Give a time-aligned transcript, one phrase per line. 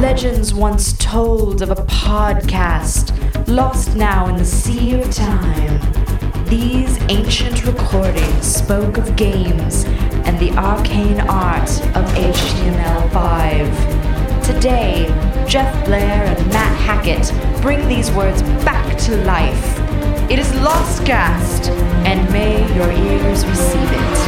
[0.00, 3.12] Legends once told of a podcast,
[3.48, 5.80] lost now in the sea of time.
[6.44, 9.86] These ancient recordings spoke of games
[10.24, 13.66] and the arcane art of HTML5.
[14.46, 15.08] Today,
[15.48, 19.80] Geoff Blair and Matt Hackett bring these words back to life.
[20.30, 21.70] It is Lostcast,
[22.06, 24.18] and may your ears receive it.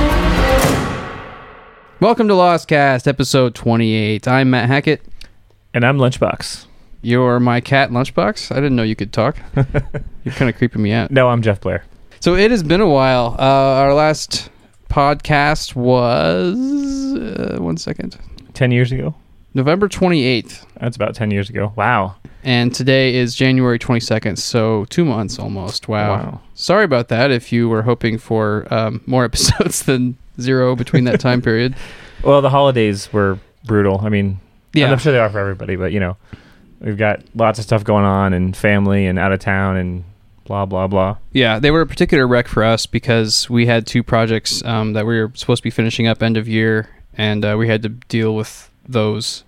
[2.01, 4.27] Welcome to Lostcast, episode 28.
[4.27, 5.10] I'm Matt Hackett.
[5.73, 6.67] And I'm Lunchbox.
[7.03, 8.53] You're my cat, Lunchbox.
[8.53, 9.37] I didn't know you could talk.
[10.25, 11.11] You're kind of creeping me out.
[11.11, 11.85] No, I'm Geoff Blair.
[12.21, 13.37] So it has been a while.
[13.39, 14.51] Uh, our last
[14.91, 16.55] podcast was
[17.17, 18.19] uh, one second,
[18.53, 19.15] Ten years ago?
[19.55, 21.73] November 28th, That's about ten years ago.
[21.75, 22.15] Wow.
[22.45, 24.39] and today is January 22nd.
[24.39, 25.89] So two months almost.
[25.89, 26.11] Wow.
[26.11, 26.41] Wow.
[26.55, 27.31] Sorry about that.
[27.31, 31.75] If you were hoping for um, more episodes than zero between that time period.
[32.23, 34.01] Well, the holidays were brutal.
[34.05, 34.39] I mean,
[34.73, 34.85] Yeah.
[34.85, 36.17] and I'm sure they are for everybody, but you know,
[36.81, 40.05] we've got lots of stuff going on and family and out of town and
[40.45, 41.17] blah blah blah.
[41.33, 45.07] Yeah, they were a particular wreck for us because we had two projects um, that
[45.07, 47.89] we were supposed to be finishing up end of year, and uh, we had to
[47.89, 49.45] deal with those.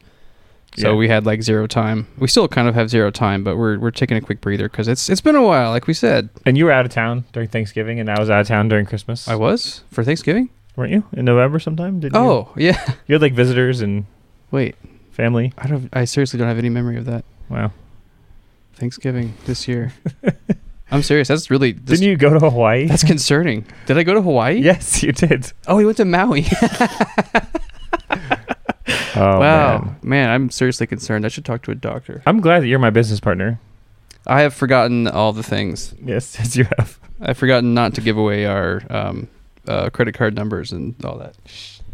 [0.78, 0.96] So Yeah.
[0.96, 2.06] we had like zero time.
[2.18, 4.88] We still kind of have zero time, but we're we're taking a quick breather because
[4.88, 6.30] it's it's been a while, like we said.
[6.46, 8.86] And you were out of town during Thanksgiving, and I was out of town during
[8.86, 9.28] Christmas.
[9.28, 10.48] I was for Thanksgiving.
[10.74, 12.00] weren't you in November sometime?
[12.00, 12.18] Did you?
[12.18, 12.82] Oh yeah.
[13.06, 14.06] you had like visitors and
[14.50, 14.76] Wait,
[15.12, 15.52] family.
[15.56, 15.88] I don't.
[15.92, 17.70] I seriously don't have any memory of that Wow.
[18.74, 19.92] Thanksgiving this year.
[20.90, 21.28] I'm serious.
[21.28, 22.86] That's really this, Didn't you go to Hawaii?
[22.86, 23.64] That's concerning.
[23.86, 24.60] Did I go to Hawaii?
[24.60, 25.50] yes, you did.
[25.66, 26.46] Oh, we went to Maui.
[29.14, 29.96] Oh wow, man.
[30.02, 31.26] man, I'm seriously concerned.
[31.26, 32.22] I should talk to a doctor.
[32.24, 33.60] I'm glad that you're my business partner.
[34.26, 35.94] I have forgotten all the things.
[36.02, 36.98] Yes, yes, you have.
[37.20, 39.28] I've forgotten not to give away our um,
[39.68, 41.36] uh, credit card numbers and all that.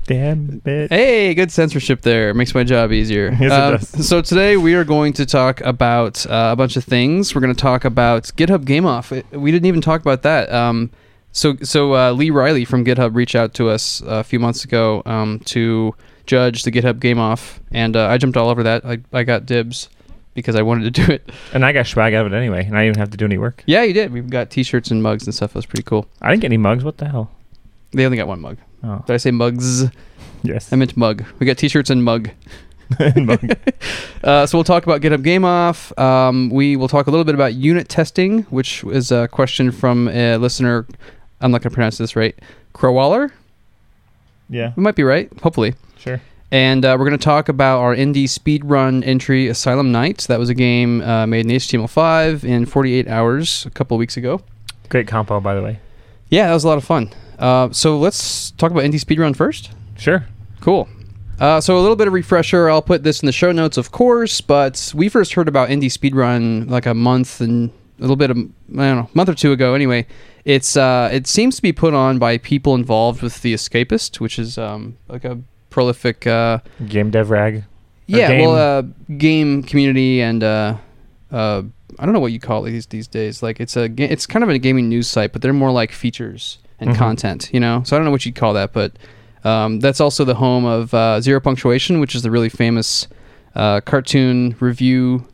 [0.08, 0.90] Damn it.
[0.90, 2.32] Hey, good censorship there.
[2.32, 3.30] Makes my job easier.
[3.40, 4.08] Yes, it Uh, does.
[4.08, 7.34] So today we are going to talk about uh, a bunch of things.
[7.34, 9.12] We're going to talk about GitHub Game Off.
[9.32, 10.50] We didn't even talk about that.
[10.50, 10.90] Um,
[11.30, 15.02] so so uh, Lee Reilly from GitHub reached out to us a few months ago
[15.04, 15.94] um, to
[16.26, 18.84] judge the GitHub Game Off, and uh, I jumped all over that.
[18.86, 19.90] I, I got dibs
[20.32, 21.30] because I wanted to do it.
[21.52, 23.26] And I got swag out of it anyway, and I didn't even have to do
[23.26, 23.62] any work.
[23.66, 24.10] Yeah, you did.
[24.10, 25.50] We've got T-shirts and mugs and stuff.
[25.50, 26.06] It was pretty cool.
[26.22, 26.82] I didn't get any mugs.
[26.82, 27.30] What the hell?
[27.92, 28.56] They only got one mug.
[28.84, 29.84] Oh, Did I say mugs?
[30.42, 30.72] yes.
[30.72, 31.24] I meant mug.
[31.38, 32.30] We got T-shirts and mug.
[33.16, 33.40] Mug.
[34.24, 35.96] Uh, so we'll talk about GitHub Game Off.
[35.98, 40.08] Um, we will talk a little bit about unit testing, which is a question from
[40.08, 40.86] a listener.
[41.40, 42.36] I'm not going to pronounce this right.
[42.74, 43.30] Crowaller?
[44.50, 45.30] yeah, We might be right.
[45.42, 45.74] Hopefully.
[45.98, 46.20] sure.
[46.50, 50.26] And uh, we're going to talk about our indie speedrun entry, Asylum Knights.
[50.26, 54.16] That was a game uh, made in HTML5 in 48 hours a couple of weeks
[54.16, 54.40] ago.
[54.88, 55.78] Great compo, by the way.
[56.30, 57.10] Yeah, that was a lot of fun.
[57.38, 59.70] Uh, so let's talk about indie speedrun first.
[59.96, 60.26] Sure.
[60.60, 60.88] Cool.
[61.38, 62.68] Uh, so a little bit of refresher.
[62.68, 64.40] I'll put this in the show notes, of course.
[64.40, 68.36] But we first heard about indie speedrun like a month and a little bit of
[68.36, 69.74] I don't know, month or two ago.
[69.74, 70.06] Anyway,
[70.44, 74.38] it's uh, it seems to be put on by people involved with the Escapist, which
[74.38, 75.38] is um, like a
[75.70, 77.64] prolific uh, Game dev rag.
[78.06, 78.82] yeah, game- well, uh,
[79.16, 80.76] game community and uh,
[81.30, 81.62] uh,
[82.00, 83.44] I don't know what you call it these these days.
[83.44, 85.92] Like it's a ga- it's kind of a gaming news site, but they're more like
[85.92, 86.96] features and Mhm.
[86.96, 87.82] content, you know.
[87.84, 88.92] So I don't know what you'd call that, but
[89.44, 93.06] um, that's also the home of uh, Zero Punctuation, which is the really famous
[93.54, 95.24] uh, cartoon review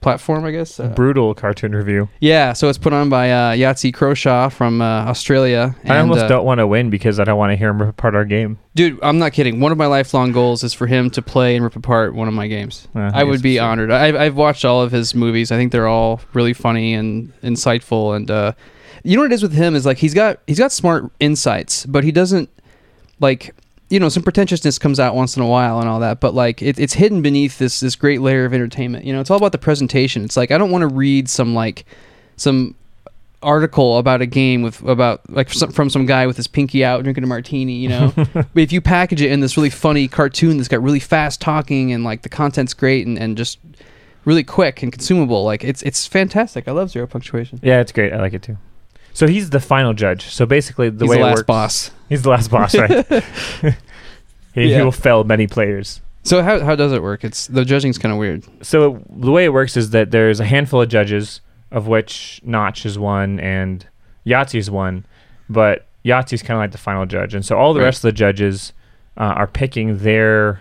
[0.00, 0.80] platform, I guess.
[0.80, 2.08] Uh, Brutal cartoon review.
[2.20, 5.74] yeah, so it's put on by uh, Yahtzee Croshaw from uh, Australia.
[5.86, 7.90] I almost uh, don't want to win because I don't want to hear him rip
[7.90, 8.58] apart our game.
[8.74, 9.60] Dude, I'm not kidding.
[9.60, 12.34] One of my lifelong goals is for him to play and rip apart one of
[12.34, 12.88] my games.
[12.96, 13.90] Uh, I I would be honored.
[13.90, 15.52] I've, I've watched all of his movies.
[15.52, 18.16] I think they're all really funny and insightful.
[18.16, 18.52] And uh,
[19.02, 21.86] you know what it is with him is like he's got he's got smart insights,
[21.86, 22.48] but he doesn't
[23.20, 23.54] like
[23.88, 26.20] you know some pretentiousness comes out once in a while and all that.
[26.20, 29.04] But like it, it's hidden beneath this this great layer of entertainment.
[29.04, 30.24] You know, it's all about the presentation.
[30.24, 31.84] It's like I don't want to read some like
[32.36, 32.74] some
[33.42, 37.24] article about a game with about like from some guy with his pinky out drinking
[37.24, 40.68] a martini you know but if you package it in this really funny cartoon that's
[40.68, 43.58] got really fast talking and like the content's great and, and just
[44.26, 48.12] really quick and consumable like it's it's fantastic i love zero punctuation Yeah, it's great.
[48.12, 48.58] I like it too.
[49.12, 50.26] So he's the final judge.
[50.26, 53.06] So basically, the he's way the it last works, boss he's the last boss, right?
[54.54, 56.00] he, he will fell many players.
[56.22, 59.44] so how, how does it work it's the judging's kind of weird So the way
[59.44, 61.40] it works is that there's a handful of judges,
[61.70, 63.86] of which Notch is one and
[64.26, 65.06] Yahtzee is one,
[65.48, 67.86] but Yahtzee's kind of like the final judge, and so all the Right.
[67.86, 68.72] rest of the judges
[69.16, 70.60] uh, are picking their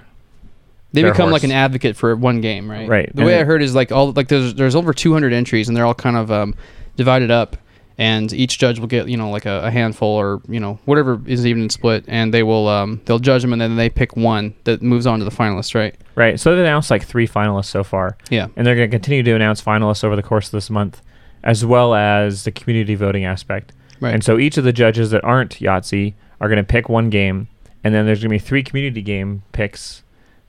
[0.91, 3.11] they Their become like an advocate for one game right Right.
[3.15, 5.77] the And way i heard is like all like there's there's over 200 entries and
[5.77, 6.55] they're all kind of um,
[6.95, 7.57] divided up
[7.99, 11.21] and each judge will get you know like a, a handful or you know whatever
[11.27, 14.55] is even split, and they will um, they'll judge them, and then they pick one
[14.63, 15.95] that moves on to the finalists, right?
[16.15, 16.39] Right.
[16.39, 18.47] So they've announced like three finalists so far, Yeah.
[18.55, 21.01] and they're going to continue to announce finalists over the course of this month,
[21.43, 23.73] as well as the community voting aspect.
[24.01, 24.13] Right.
[24.13, 27.47] And so each of the judges that aren't Yahtzee are going to pick one game,
[27.83, 30.03] and then there's going to be three community game picks,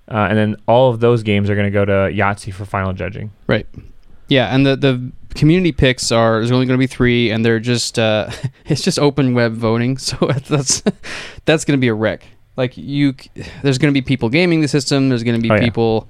[0.08, 2.93] uh, and then all of those games are going to go to Yahtzee for final
[2.93, 3.32] judging.
[3.49, 3.67] Right.
[4.29, 7.61] Yeah, and the the community picks are there's only going to be three, and they're
[7.61, 8.31] just uh,
[8.67, 10.17] it's just open web voting, so
[10.49, 10.82] that's
[11.44, 12.25] that's going to be a wreck.
[12.56, 13.15] Like you,
[13.62, 15.09] there's going to be people gaming the system.
[15.09, 15.61] There's going to be Oh, yeah.
[15.61, 16.09] people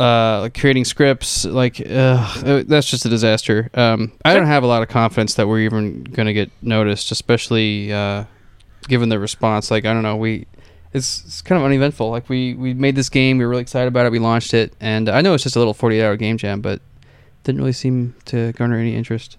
[0.00, 1.44] uh, like creating scripts.
[1.44, 3.70] Like uh, that's just a disaster.
[3.74, 7.10] Um, I don't have a lot of confidence that we're even going to get noticed,
[7.12, 8.24] especially uh,
[8.88, 9.70] given the response.
[9.70, 10.46] Like I don't know, we
[10.92, 12.10] it's, it's kind of uneventful.
[12.10, 14.74] Like we we made this game, we were really excited about it, we launched it,
[14.80, 16.80] and I know it's just a little 48 hour game jam, but
[17.46, 19.38] didn't really seem to garner any interest.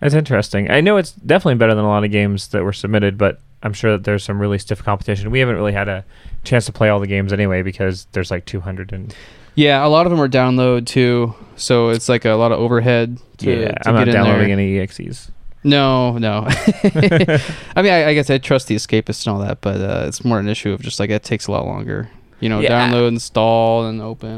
[0.00, 0.70] That's interesting.
[0.70, 3.72] I know it's definitely better than a lot of games that were submitted, but I'm
[3.72, 5.30] sure that there's some really stiff competition.
[5.30, 6.04] We haven't really had a
[6.44, 9.14] chance to play all the games anyway because there's like 200 and
[9.54, 13.18] Yeah, a lot of them are download too, so it's like a lot of overhead.
[13.38, 14.58] To, yeah, to I'm not in downloading there.
[14.58, 15.30] any exes.
[15.64, 16.44] No, no.
[16.46, 20.24] I mean, I, I guess I trust the escapists and all that, but uh, it's
[20.24, 22.10] more an issue of just like it takes a lot longer.
[22.40, 22.88] You know, Yeah.
[22.90, 24.28] download, install, and open,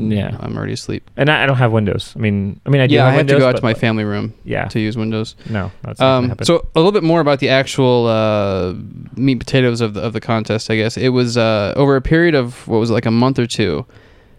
[0.00, 0.36] and Yeah.
[0.40, 1.10] I'm already asleep.
[1.16, 2.12] And I, I don't have Windows.
[2.16, 3.62] I mean, I mean, I do yeah, have I have Windows, to go out to
[3.62, 5.36] my like, family room Yeah, to use Windows.
[5.48, 8.72] no, that's Um, so a little bit more about the actual uh,
[9.16, 10.70] meat potatoes of the, of the contest.
[10.70, 13.38] I guess it was uh, over a period of what was it, like a month
[13.38, 13.84] or two.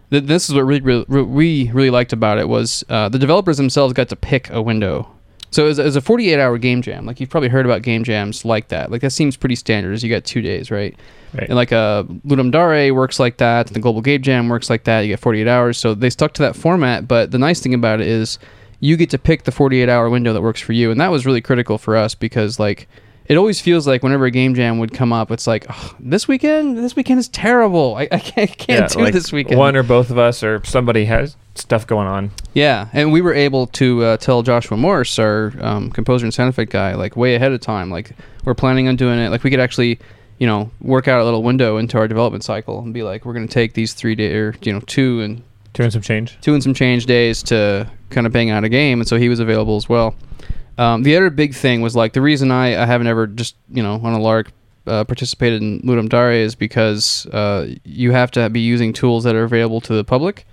[0.10, 3.58] Th- This is what really, really, we really liked about it was uh, the developers
[3.58, 5.08] themselves got to pick a window.
[5.52, 7.06] So it was, a 48 hour game jam.
[7.06, 8.90] Like you've probably heard about game jams like that.
[8.90, 9.92] Like that seems pretty standard.
[9.92, 10.98] Is you got two days, right?
[11.34, 11.48] Right.
[11.48, 13.68] And like uh, Ludum Dare works like that.
[13.68, 15.02] The Global Game Jam works like that.
[15.02, 15.78] You get 48 hours.
[15.78, 17.08] So they stuck to that format.
[17.08, 18.40] But the nice thing about it is
[18.80, 20.90] you get to pick the 48 hour window that works for you.
[20.90, 22.88] And that was really critical for us because like
[23.32, 26.28] it always feels like whenever a game jam would come up, it's like "Ugh, this
[26.28, 26.78] weekend.
[26.78, 27.96] This weekend is terrible.
[27.96, 29.58] I, I can't, can't Yeah, do like this weekend.
[29.58, 32.32] One or both of us or somebody has stuff going on.
[32.54, 36.50] Yeah, and we were able to uh, tell Joshua Morse, our um, composer and sound
[36.50, 37.90] effect guy, like way ahead of time.
[37.90, 38.12] Like
[38.44, 39.30] we're planning on doing it.
[39.30, 39.98] Like we could actually,
[40.38, 43.34] you know, work out a little window into our development cycle and be like, we're
[43.34, 45.42] going to take these three day or you know two and
[45.74, 46.38] Doing some change.
[46.42, 49.30] two and some change days to kind of bang out a game, and so he
[49.30, 50.16] was available as well.
[50.78, 53.84] Um, the other big thing was like the reason I, I haven't ever just you
[53.84, 54.52] know on a lark
[54.88, 59.36] uh, participated in Ludum Dare is because uh, you have to be using tools that
[59.36, 60.46] are available to the public.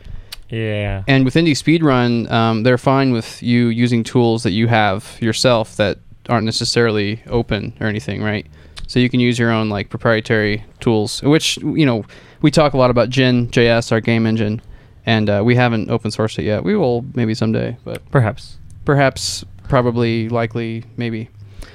[0.51, 1.03] Yeah.
[1.07, 5.77] And with Indie Speedrun, um, they're fine with you using tools that you have yourself
[5.77, 5.99] that
[6.29, 8.47] aren't necessarily open or anything, right?
[8.87, 12.05] So you can use your own like proprietary tools, which you know
[12.41, 14.63] we talk a lot about Gin JS, our game engine,
[15.05, 16.65] and uh, we haven't open sourced it yet.
[16.65, 18.57] We will maybe someday, but Perhaps.
[18.87, 21.29] perhaps, probably, likely, maybe.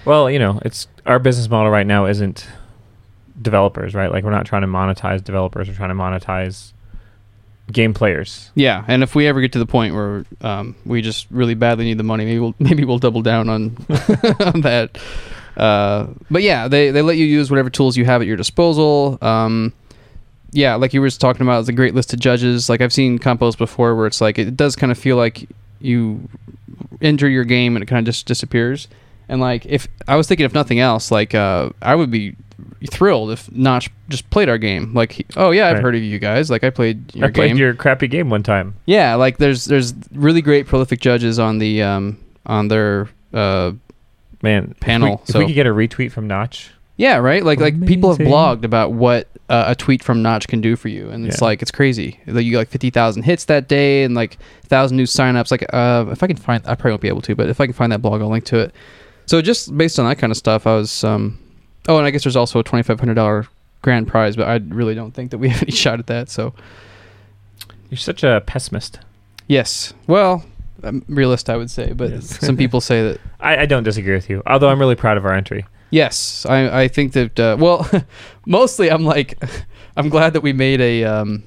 [0.06, 2.48] Well, you know, it's our business model right now isn't
[3.42, 4.12] developers, right?
[4.12, 5.68] Like we're not trying to monetize developers.
[5.68, 6.74] We're trying to monetize
[7.72, 8.52] game players.
[8.56, 11.86] Yeah, and if we ever get to the point where um, we just really badly
[11.86, 13.78] need the money, maybe we'll maybe we'll double down on
[14.40, 14.98] on that.
[15.56, 19.18] Uh, but yeah, they they let you use whatever tools you have at your disposal.
[19.22, 19.74] Um,
[20.52, 22.70] yeah, like you were just talking about, it's a great list of judges.
[22.70, 25.50] Like I've seen compos before where it's like it does kind of feel like
[25.84, 26.28] you
[27.02, 28.88] enter your game and it kind of just disappears.
[29.30, 32.36] And like if I was thinking if nothing else, like uh, I would be
[32.90, 34.94] thrilled if Notch just played our game.
[34.94, 35.84] Like, oh yeah, I've Right.
[35.84, 36.50] heard of you guys.
[36.52, 37.30] Like I played your game.
[37.30, 37.58] I played game.
[37.58, 38.76] your crappy game one time.
[38.86, 43.72] Yeah, like there's there's really great prolific judges on the um on their uh
[44.42, 47.44] Man, Panel, If we, if so- we could get a retweet from Notch, yeah right
[47.44, 48.34] like like people have Amazing.
[48.34, 51.46] blogged about what uh, a tweet from Notch can do for you, and it's Yeah.
[51.46, 52.20] like it's crazy.
[52.28, 55.52] Like you get like fifty thousand hits that day, and like thousand new signups.
[55.52, 57.66] Like uh, if I can find, I probably won't be able to, but if I
[57.66, 58.74] can find that blog, I'll link to it.
[59.26, 61.38] So just based on that kind of stuff, I was um
[61.90, 63.48] oh, and I guess there's also a twenty five hundred dollar
[63.82, 66.30] grand prize, but I really don't think that we have any shot at that.
[66.30, 66.54] So
[67.90, 69.00] you're such a pessimist.
[69.48, 70.46] yes, well.
[70.86, 72.40] I'm realist, I would say, but Yes.
[72.46, 74.44] some people say that I, I don't disagree with you.
[74.46, 75.66] Although I'm really proud of our entry.
[75.94, 77.88] Yes, I I think that uh, well,
[78.46, 79.38] mostly I'm like
[79.98, 81.44] I'm glad that we made a um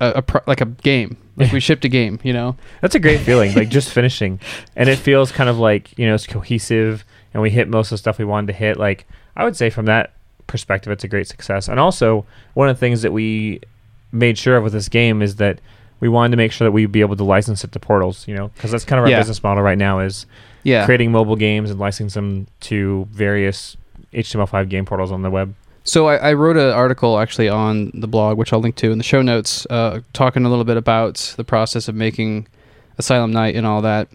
[0.00, 3.00] a, a pro- like a game like we shipped a game you know That's a
[3.00, 4.38] great feeling, like just finishing,
[4.76, 7.90] and it feels kind of like you know it's cohesive, and we hit most of
[7.96, 8.76] the stuff we wanted to hit.
[8.76, 10.12] Like I would say from that
[10.46, 11.68] perspective, it's a great success.
[11.68, 12.24] And also
[12.54, 13.60] one of the things that we
[14.12, 15.60] made sure of with this game is that
[16.00, 18.34] we wanted to make sure that we'd be able to license it to portals, you
[18.34, 19.18] know, because that's kind of our Yeah.
[19.18, 20.24] business model right now is
[20.64, 23.76] yeah creating mobile games and licensing them to various
[24.12, 25.54] HTML5 game portals on the web.
[25.84, 28.98] so I, I wrote an article actually on the blog which I'll link to in
[28.98, 32.46] the show notes uh, talking a little bit about the process of making
[32.98, 34.08] Asylum Night and all that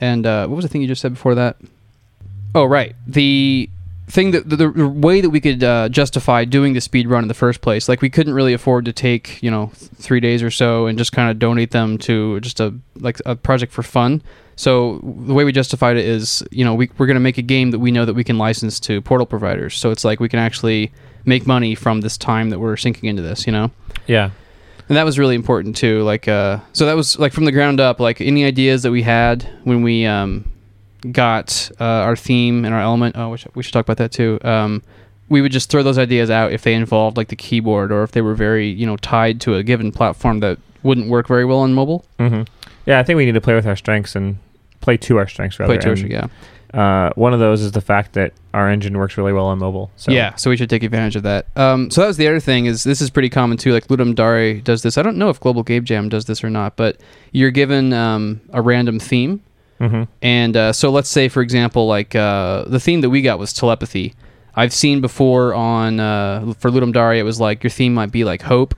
[0.00, 1.56] and uh, what was the thing you just said before that
[2.54, 2.94] Oh, right.
[3.06, 3.70] The
[4.12, 7.28] thing that the, the way that we could uh, justify doing the speed run in
[7.28, 10.42] the first place, like we couldn't really afford to take you know th- three days
[10.42, 13.82] or so and just kind of donate them to just a like a project for
[13.82, 14.22] fun.
[14.54, 17.42] So the way we justified it is, you know, we, we're going to make a
[17.42, 19.78] game that we know that we can license to portal providers.
[19.78, 20.92] So it's like we can actually
[21.24, 23.70] make money from this time that we're sinking into this, you know.
[24.06, 24.30] Yeah.
[24.88, 26.02] And that was really important too.
[26.02, 27.98] Like, uh, so that was like from the ground up.
[27.98, 30.51] Like any ideas that we had when we um,
[31.10, 33.16] got uh, our theme and our element.
[33.16, 34.38] Oh, we should, we should talk about that too.
[34.42, 34.82] Um,
[35.28, 38.12] we would just throw those ideas out if they involved like the keyboard or if
[38.12, 41.58] they were very you know tied to a given platform that wouldn't work very well
[41.58, 42.04] on mobile.
[42.18, 42.42] hmm
[42.86, 44.38] Yeah, I think we need to play with our strengths and
[44.80, 45.78] play to our strengths rather.
[45.78, 46.26] Play to and, yeah.
[46.74, 49.90] Uh, one of those is the fact that our engine works really well on mobile.
[49.96, 51.46] So Yeah, so we should take advantage of that.
[51.54, 53.72] Um, so that was the other thing is this is pretty common too.
[53.72, 54.96] Like Ludum Dare does this.
[54.96, 56.96] I don't know if Global Game Jam does this or not, but
[57.30, 59.42] you're given um, a random theme,
[59.78, 63.38] hmm and uh, so let's say for example, like uh, the theme that we got
[63.38, 64.14] was telepathy.
[64.54, 68.24] I've seen before on uh, for Ludum Dare, it was like your theme might be
[68.24, 68.74] like hope,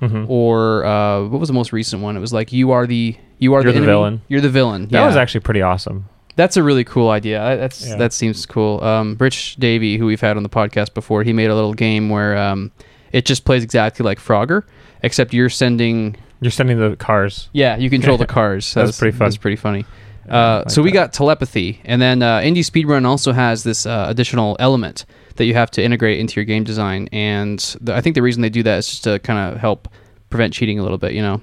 [0.00, 2.16] hmm or uh, what was the most recent one?
[2.16, 3.86] It was like you are the you are You're the enemy.
[3.92, 4.22] villain.
[4.28, 4.82] You're the villain.
[4.88, 5.06] That yeah.
[5.06, 6.08] was actually pretty awesome.
[6.36, 7.38] That's a really cool idea.
[7.56, 7.96] That's Yeah.
[7.96, 8.82] that seems cool.
[8.84, 12.08] Um, Rich Davey, who we've had on the podcast before, he made a little game
[12.08, 12.70] where um,
[13.12, 14.62] it just plays exactly like Frogger,
[15.02, 16.16] except you're sending.
[16.40, 17.48] You're sending the cars.
[17.52, 18.72] Yeah, you control the cars.
[18.72, 19.26] That's pretty fun.
[19.26, 19.84] That's pretty funny.
[20.28, 20.94] Uh, like so we that.
[20.94, 25.04] got telepathy, and then uh, Indie Speedrun also has this uh, additional element
[25.36, 27.08] that you have to integrate into your game design.
[27.12, 29.88] And the, I think the reason they do that is just to kind of help
[30.28, 31.40] prevent cheating a little bit, you know,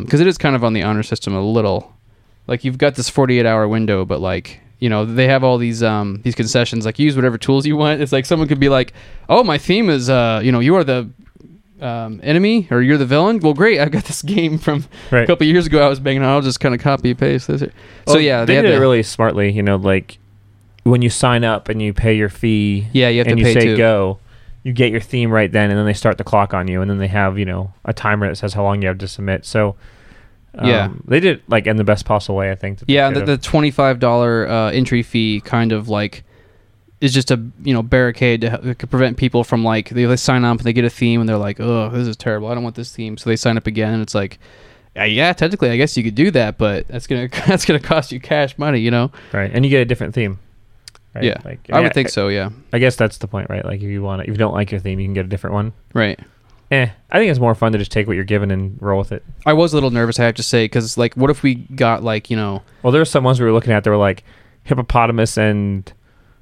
[0.00, 1.94] because it is kind of on the honor system a little.
[2.46, 5.82] Like you've got this 48 hour window, but like you know they have all these
[5.82, 6.84] um, these concessions.
[6.84, 8.00] Like use whatever tools you want.
[8.00, 8.92] It's like someone could be like,
[9.28, 11.08] oh, my theme is uh, you know you are the
[11.82, 13.40] um, enemy or you're the villain.
[13.40, 15.24] Well, great, I've got this game from Right.
[15.24, 16.28] a couple years ago I was banging on.
[16.30, 17.60] I'll just kind of copy and paste this.
[17.60, 17.72] here.
[18.06, 19.50] So Well, yeah, they, have did it the- really smartly.
[19.50, 20.18] You know, like
[20.84, 23.52] when you sign up and you pay your fee, Yeah, you have and to you
[23.52, 23.76] say too.
[23.76, 24.18] go,
[24.62, 26.90] you get your theme right then, and then they start the clock on you, and
[26.90, 29.44] then they have you know a timer that says how long you have to submit.
[29.44, 29.76] So.
[30.52, 30.88] Um, Yeah.
[31.06, 32.50] they did it like in the best possible way.
[32.50, 32.80] I think.
[32.88, 36.24] Yeah, the, the twenty five dollar uh, entry fee kind of like
[37.00, 40.16] is just a you know barricade to, h- to prevent people from like they, they
[40.16, 42.54] sign up and they get a theme and they're like oh this is terrible I
[42.54, 44.38] don't want this theme so they sign up again and it's like
[44.94, 48.12] yeah, yeah technically I guess you could do that but that's gonna that's gonna cost
[48.12, 50.38] you cash money you know right, and you get a different theme.
[51.14, 51.24] Right?
[51.24, 53.64] yeah like, I would think so yeah I guess that's the point, right?
[53.64, 55.54] Like if you want, if you don't like your theme, you can get a different
[55.54, 55.72] one.
[55.94, 56.20] right
[56.70, 59.10] Eh, I think it's more fun to just take what you're given and roll with
[59.10, 59.24] it.
[59.44, 62.04] I was a little nervous I have to say because like what if we got
[62.04, 64.22] like you know Well, there were some ones we were looking at that were like
[64.62, 65.92] hippopotamus and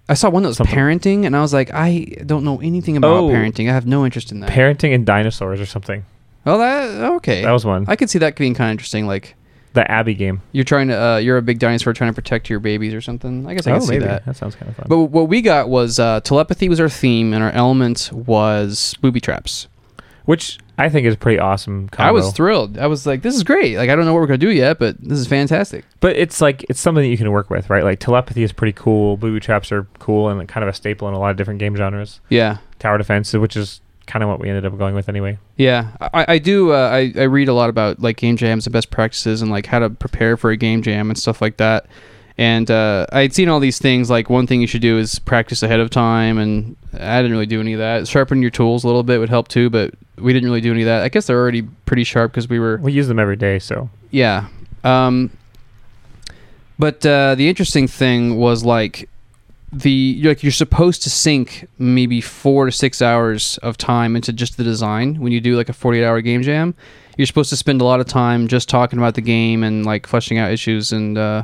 [0.09, 2.97] I saw one that was Something- parenting and I was like I don't know anything
[2.97, 3.29] about Oh.
[3.29, 6.05] parenting I have no interest in that parenting and dinosaurs or something.
[6.47, 7.85] oh that okay That was one.
[7.89, 9.35] I could see that being kind of interesting like
[9.75, 10.41] the Abby game.
[10.53, 10.95] You're trying to.
[11.01, 13.47] Uh, you're a big dinosaur trying to protect your babies or something.
[13.47, 14.25] I guess I can oh, see that.
[14.25, 14.87] that sounds kind of fun.
[14.89, 19.21] But what we got was uh, telepathy was our theme, and our element was booby
[19.21, 19.69] traps.
[20.29, 21.89] Which I think is pretty awesome.
[21.89, 22.07] Combo.
[22.07, 22.77] I was thrilled.
[22.77, 24.79] I was like, "This is great!" Like, I don't know what we're gonna do yet,
[24.79, 25.87] but this is fantastic.
[26.01, 27.83] but it's like it's something that you can work with, right?
[27.83, 29.17] Like telepathy is pretty cool.
[29.17, 31.75] Booby traps are cool and kind of a staple in a lot of different game
[31.75, 32.21] genres.
[32.29, 35.39] Yeah, Tower defense, which is kind of what we ended up going with anyway.
[35.57, 35.93] yeah.
[36.01, 36.73] I, I do.
[36.73, 39.65] Uh, I I read a lot about like game jams and best practices and like
[39.65, 41.87] how to prepare for a game jam and stuff like that.
[42.39, 44.09] And uh, I'd seen all these things.
[44.09, 47.47] Like one thing you should do is practice ahead of time, and I didn't really
[47.47, 48.07] do any of that.
[48.07, 50.83] Sharpen your tools a little bit would help too, but we didn't really do any
[50.83, 51.03] of that.
[51.03, 53.91] I guess they're already pretty sharp because we were We use them every day, so
[54.13, 54.49] yeah.
[54.85, 55.31] Um,
[56.79, 59.09] but uh, the interesting thing was like
[59.73, 64.33] the you're, like you're supposed to sink maybe four to six hours of time into
[64.33, 66.75] just the design when you do like a 48 hour game jam.
[67.17, 70.07] You're supposed to spend a lot of time just talking about the game and like
[70.07, 71.43] fleshing out issues and uh,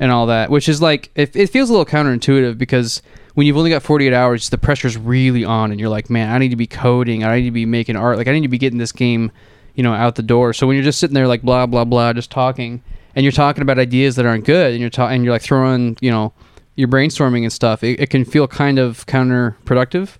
[0.00, 3.02] and all that, which is like it, it feels a little counterintuitive because
[3.34, 6.38] when you've only got 48 hours, the pressure's really on, and you're like, man, I
[6.38, 8.58] need to be coding, I need to be making art, like I need to be
[8.58, 9.30] getting this game,
[9.74, 10.52] you know, out the door.
[10.52, 12.82] So when you're just sitting there like blah blah blah, just talking,
[13.14, 15.96] and you're talking about ideas that aren't good, and you're ta- and you're like throwing,
[16.00, 16.32] you know,
[16.74, 20.16] you're brainstorming and stuff, it, it can feel kind of counterproductive.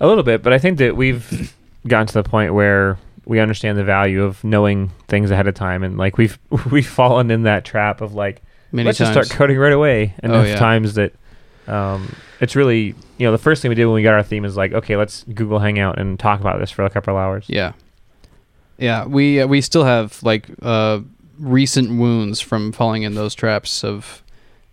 [0.00, 0.42] a little bit.
[0.42, 1.54] But I think that we've
[1.86, 5.82] gotten to the point where we understand the value of knowing things ahead of time,
[5.82, 6.38] and like we've
[6.70, 8.42] we've fallen in that trap of like
[8.72, 9.14] Many let's times.
[9.14, 10.14] just start coding right away.
[10.22, 10.56] Oh, Enough yeah.
[10.58, 11.12] times that
[11.68, 14.44] um, it's really you know the first thing we did when we got our theme
[14.44, 17.44] is like okay let's Google Hangout and talk about this for a couple hours.
[17.48, 17.72] Yeah,
[18.78, 19.04] yeah.
[19.04, 21.00] We uh, we still have like uh,
[21.38, 24.22] recent wounds from falling in those traps of,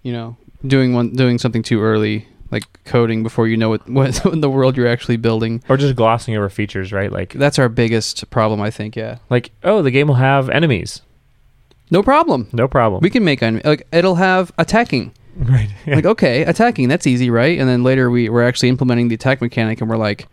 [0.03, 4.25] you know, doing one doing something too early, like coding before you know what what
[4.25, 5.63] in the world you're actually building.
[5.69, 7.11] Or just glossing over features, right?
[7.11, 8.95] Like That's our biggest problem, I think.
[8.95, 11.01] Yeah, like oh the game will have enemies,
[11.91, 12.47] no problem.
[12.53, 13.01] no problem.
[13.01, 15.13] We can make en- like it'll have attacking.
[15.39, 15.69] Right.
[15.87, 19.39] like okay attacking that's easy right and then later we were actually implementing the attack
[19.39, 20.27] mechanic and we're like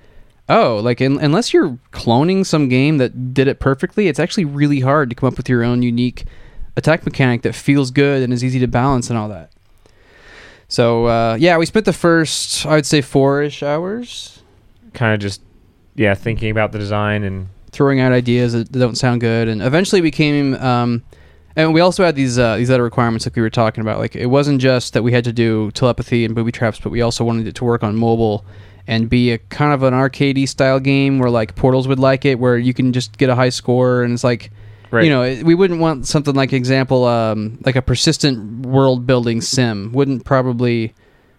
[0.48, 4.80] oh like in, unless you're cloning some game that did it perfectly it's actually really
[4.80, 6.24] hard to come up with your own unique
[6.76, 9.52] attack mechanic that feels good and is easy to balance and all that
[10.66, 14.42] so uh, yeah we spent the first i'd say four-ish hours
[14.92, 15.40] kind of just
[15.94, 20.00] yeah thinking about the design and throwing out ideas that don't sound good and eventually
[20.00, 21.04] we came um,
[21.56, 24.14] and we also had these uh, these other requirements like we were talking about like
[24.14, 27.24] it wasn't just that we had to do telepathy and booby traps but we also
[27.24, 28.44] wanted it to work on mobile
[28.86, 32.38] and be a kind of an arcadey style game where like portals would like it
[32.38, 34.50] where you can just get a high score and it's like
[34.90, 35.04] right.
[35.04, 39.40] you know it, we wouldn't want something like example um, like a persistent world building
[39.40, 40.94] sim wouldn't probably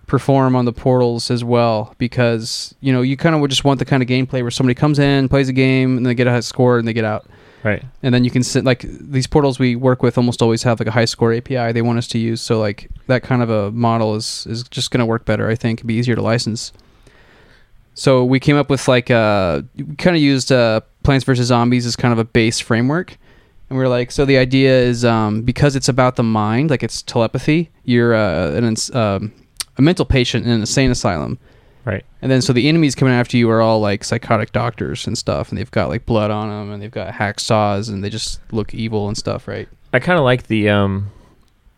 [0.08, 3.78] perform on the portals as well because you know you kind of would just want
[3.78, 6.32] the kind of gameplay where somebody comes in plays a game and they get a
[6.32, 7.26] high score and they get out
[7.68, 7.84] right.
[8.04, 10.88] and then you can sit like these portals we work with almost always have like
[10.88, 12.42] a high score API they want us to use.
[12.42, 15.56] So like that kind of a model is is just going to work better I
[15.56, 15.80] think.
[15.80, 16.74] It'd be easier to license.
[17.94, 19.62] So we came up with like uh
[19.98, 23.18] kind of used uh Plants vs Zombies as kind of a base framework.
[23.70, 26.84] And we are like so the idea is um because it's about the mind like
[26.84, 29.34] it's telepathy you're uh, an um,
[29.78, 31.38] a mental patient in an insane asylum
[31.88, 32.04] Right.
[32.22, 35.50] and then so the enemies coming after you are all like psychotic doctors and stuff,
[35.50, 38.74] and they've got like blood on them, and they've got hacksaws, and they just look
[38.74, 39.70] evil and stuff, right?
[39.94, 41.12] I kind of like the um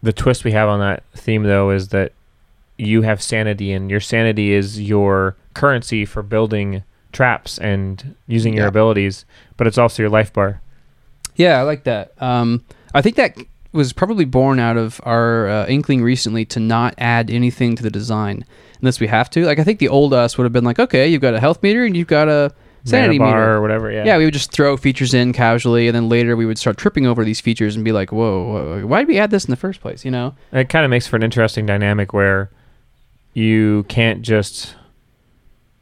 [0.02, 2.14] the twist we have on that theme though is that
[2.78, 8.64] you have sanity and your sanity is your currency for building traps and using your
[8.64, 8.70] Yeah.
[8.70, 9.26] abilities,
[9.58, 10.62] but it's also your life bar.
[11.36, 12.14] Yeah, I like that.
[12.22, 12.64] Um,
[12.96, 13.38] I think that
[13.72, 17.92] was probably born out of our uh, inkling recently to not add anything to the
[17.92, 18.46] design
[18.82, 19.46] unless we have to.
[19.46, 21.62] Like I think the old us would have been like, okay, you've got a health
[21.62, 22.52] meter and you've got a
[22.84, 23.54] sanity bar meter.
[23.54, 23.92] or whatever.
[23.92, 24.06] Yeah.
[24.06, 27.06] Yeah, we would just throw features in casually, and then later we would start tripping
[27.06, 29.58] over these features and be like, "Whoa, whoa why did we add this in the
[29.58, 30.34] first place?" You know?
[30.52, 32.50] It kind of makes for an interesting dynamic where
[33.34, 34.76] you can't just,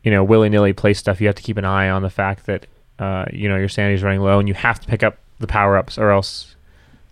[0.03, 1.21] you know, willy nilly place stuff.
[1.21, 2.65] You have to keep an eye on the fact that,
[2.99, 5.77] uh, you know, your sanity's running low and you have to pick up the power
[5.77, 6.55] ups or else,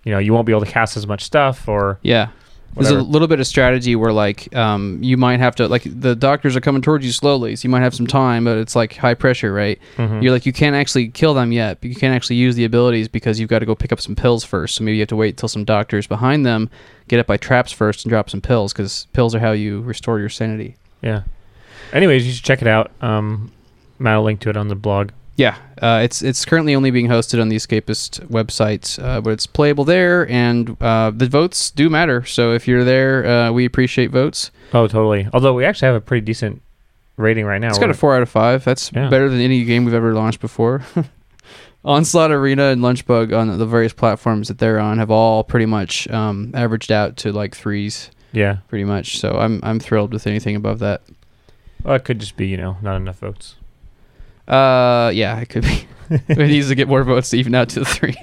[0.05, 2.29] you know, you won't be able to cast as much stuff or Yeah.
[2.77, 6.13] There's a little bit of strategy where like um, you might have to like the
[6.13, 8.97] doctors are coming towards you slowly, so you might have some time, but it's like
[8.97, 9.79] high pressure, right?
[9.95, 10.21] Mhm.
[10.21, 13.07] You're like you can't actually kill them yet, but you can't actually use the abilities
[13.07, 14.75] because you've got to go pick up some pills first.
[14.75, 16.69] So maybe you have to wait till some doctors behind them
[17.07, 20.19] get it by traps first and drop some pills because pills are how you restore
[20.19, 20.75] your sanity.
[21.01, 21.21] Yeah.
[21.93, 22.91] Anyways, you should check it out.
[22.99, 23.53] Um,
[23.99, 25.11] Matt will link to it on the blog.
[25.37, 29.45] Yeah, uh, it's it's currently only being hosted on the Escapist website, uh, but it's
[29.45, 32.23] playable there, and uh, the votes do matter.
[32.23, 34.49] So if you're there, uh, we appreciate votes.
[34.73, 35.27] Oh, totally.
[35.33, 36.61] Although we actually have a pretty decent
[37.17, 37.67] rating right now.
[37.67, 38.63] It's got a four out of five.
[38.63, 39.09] That's Yeah.
[39.09, 40.83] better than any game we've ever launched before.
[41.83, 46.07] Onslaught Arena and Lunchbug on the various platforms that they're on have all pretty much
[46.09, 48.57] um, averaged out to like threes, yeah.
[48.69, 49.19] pretty much.
[49.19, 51.01] So I'm I'm thrilled with anything above that.
[51.83, 53.55] Well, it could just be, you know, not enough votes.
[54.47, 55.87] Uh, yeah, it could be.
[56.09, 58.15] it needs to get more votes to even out to the three.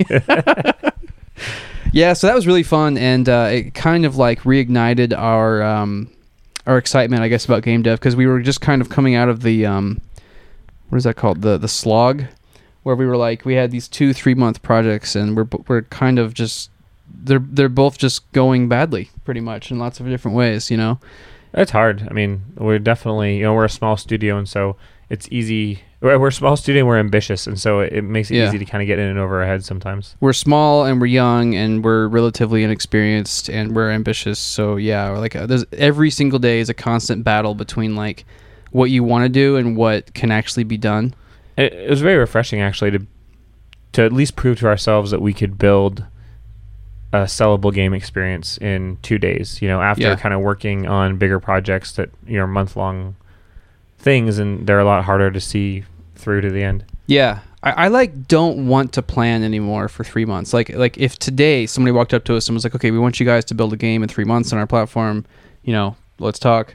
[1.92, 6.10] yeah, so that was really fun, and uh, it kind of like reignited our um,
[6.66, 9.28] our excitement, I guess, about game dev because we were just kind of coming out
[9.28, 10.00] of the um,
[10.88, 12.24] what is that called the the slog,
[12.82, 16.18] where we were like we had these two three month projects, and we're we're kind
[16.18, 16.70] of just
[17.12, 21.00] they're they're both just going badly, pretty much in lots of different ways, you know.
[21.54, 22.06] It's hard.
[22.08, 24.76] I mean, we're definitely, you know, we're a small studio, and so
[25.10, 25.82] it's easy.
[26.02, 28.48] We're, we're a small studio, and we're ambitious, and so it, it makes it Yeah.
[28.48, 30.16] easy to kind of get in and over our heads sometimes.
[30.20, 34.38] we're small and we're young and we're relatively inexperienced and we're ambitious.
[34.38, 38.24] So yeah, we're like uh, there's every single day is a constant battle between like
[38.72, 41.14] what you want to do and what can actually be done.
[41.56, 43.06] It, it was very refreshing, actually, to
[43.92, 46.04] to at least prove to ourselves that we could build
[47.12, 49.60] a sellable game experience in two days.
[49.60, 50.16] You know, after Yeah.
[50.16, 53.14] kind of working on bigger projects that you know month long
[53.98, 55.84] things, and they're a lot harder to see
[56.22, 56.84] through to the end.
[57.06, 57.40] Yeah.
[57.62, 60.52] I, I like don't want to plan anymore for three months.
[60.54, 63.20] Like like if today somebody walked up to us and was like, Okay, we want
[63.20, 65.24] you guys to build a game in three months on our platform,
[65.62, 66.74] you know, let's talk.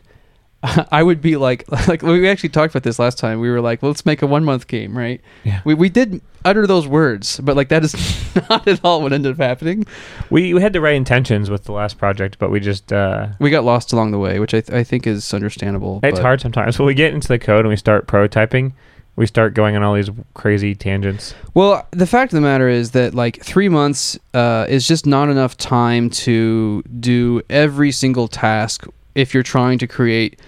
[0.91, 3.39] I would be like like we actually talked about this last time.
[3.39, 5.21] We were like, well, let's make a one month game, right?
[5.43, 5.61] Yeah.
[5.65, 7.93] We we did utter those words, but like that is
[8.49, 9.85] not at all what ended up happening.
[10.29, 13.49] We we had the right intentions with the last project, but we just uh, We
[13.49, 15.99] got lost along the way, which I, th- I think is understandable.
[16.03, 16.79] it's hard sometimes.
[16.79, 18.71] When we get into the code and we start prototyping,
[19.17, 21.33] we start going on all these crazy tangents.
[21.55, 25.27] Well, the fact of the matter is that like three months uh, is just not
[25.27, 30.39] enough time to do every single task if you're trying to create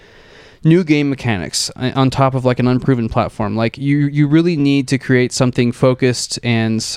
[0.62, 3.56] new game mechanics uh, on top of like an unproven platform.
[3.56, 6.96] Like you, you really need to create something focused and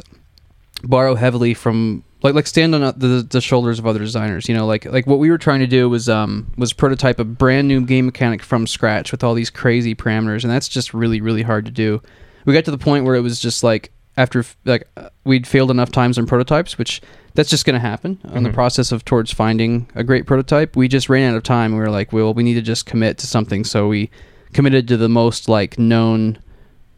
[0.83, 4.47] borrow heavily from like like stand on the, the shoulders of other designers.
[4.47, 7.23] You know, like like what we were trying to do was um was prototype a
[7.23, 11.21] brand new game mechanic from scratch with all these crazy parameters, and that's just really
[11.21, 12.01] really hard to do.
[12.45, 15.69] We got to the point where it was just like after like uh, we'd failed
[15.69, 17.01] enough times on prototypes, which
[17.33, 20.75] that's just going to happen on the process of towards finding a great prototype.
[20.75, 21.71] We just ran out of time.
[21.71, 24.11] and We were like, well, we need to just commit to something, so we
[24.53, 26.37] committed to the most like known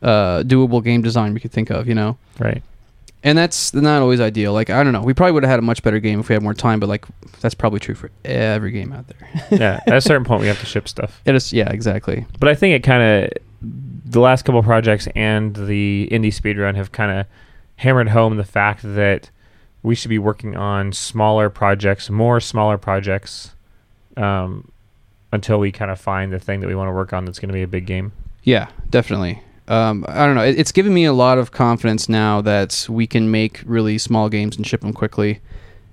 [0.02, 1.88] uh, doable game design we could think of.
[1.88, 2.62] You know Right.
[3.24, 4.54] And that's not always ideal.
[4.54, 6.34] Like I don't know, we probably would have had a much better game if we
[6.34, 7.06] had more time, but like
[7.42, 9.30] that's probably true for every game out there.
[9.60, 9.80] yeah.
[9.88, 11.22] At a certain point, we have to ship stuff.
[11.26, 12.26] It is, yeah, exactly.
[12.40, 13.32] But I think it kind of
[14.06, 17.26] the last couple projects and the indie speedrun have kind of
[17.78, 19.30] hammered home the fact that
[19.84, 23.54] we should be working on smaller projects, more smaller projects,
[24.18, 24.72] um,
[25.32, 27.50] until we kind of find the thing that we want to work on that's going
[27.50, 28.12] to be a big game.
[28.44, 29.42] Yeah, definitely.
[29.68, 30.44] Um, I don't know.
[30.44, 34.30] It, it's given me a lot of confidence now that we can make really small
[34.30, 35.42] games and ship them quickly,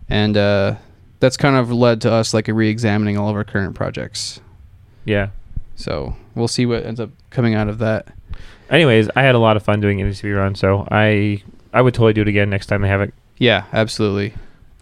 [0.08, 0.76] and uh,
[1.20, 4.40] that's kind of led to us like re-examining all of our current projects.
[5.04, 5.30] Yeah.
[5.76, 8.08] So we'll see what ends up coming out of that.
[8.70, 12.12] Anyways, I had a lot of fun doing indie Run, so I I would totally
[12.12, 13.14] do it again next time I have it.
[13.38, 14.34] Yeah, absolutely.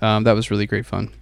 [0.03, 1.13] Um, that was really great fun.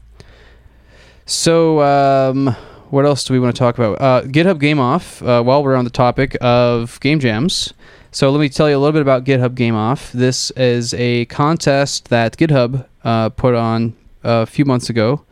[1.27, 2.57] So, um,
[2.91, 4.01] what else do we want to talk about?
[4.01, 5.23] Uh, GitHub Game Off.
[5.23, 7.73] Uh, while we're on the topic of game jams,
[8.11, 10.13] so let me tell you a little bit about GitHub Game Off.
[10.13, 15.25] This is a contest that GitHub uh, put on a few months ago.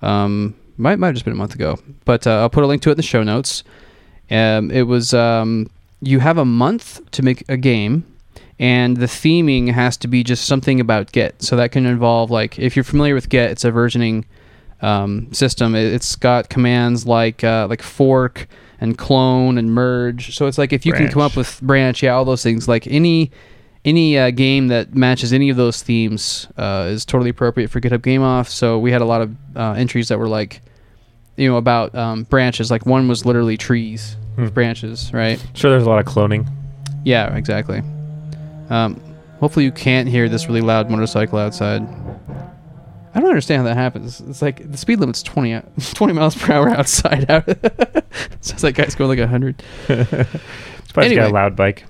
[0.00, 2.82] Um, might might have just been a month ago, but uh, I'll put a link
[2.82, 3.62] to it in the show notes.
[4.30, 5.70] Um, it was um,
[6.00, 8.04] you have a month to make a game
[8.58, 11.42] and the theming has to be just something about Git.
[11.42, 14.24] So that can involve like if you're familiar with Git, it's a versioning
[14.82, 15.74] um, system.
[15.74, 18.46] It, it's got commands like uh, like fork
[18.80, 20.36] and clone and merge.
[20.36, 22.68] So it's like if you can come up with branch, yeah, all those things.
[22.68, 23.30] Like any
[23.84, 28.02] any uh, game that matches any of those themes uh, is totally appropriate for GitHub
[28.02, 28.48] Game Off.
[28.48, 30.60] So we had a lot of uh, entries that were like,
[31.36, 32.70] you know, about um, branches.
[32.70, 34.44] Like one was literally trees Hmm.
[34.44, 35.44] with branches, right?
[35.54, 36.48] Sure, there's a lot of cloning.
[37.04, 37.82] Yeah, exactly.
[38.70, 38.98] Um,
[39.40, 41.82] hopefully, you can't hear this really loud motorcycle outside.
[43.14, 44.20] I don't understand how that happens.
[44.20, 47.26] It's like the speed limit's 20, out- 20 miles per hour outside.
[48.40, 49.62] Sounds like guy's going like 100.
[49.88, 50.10] It's
[50.92, 51.84] probably just got a loud bike.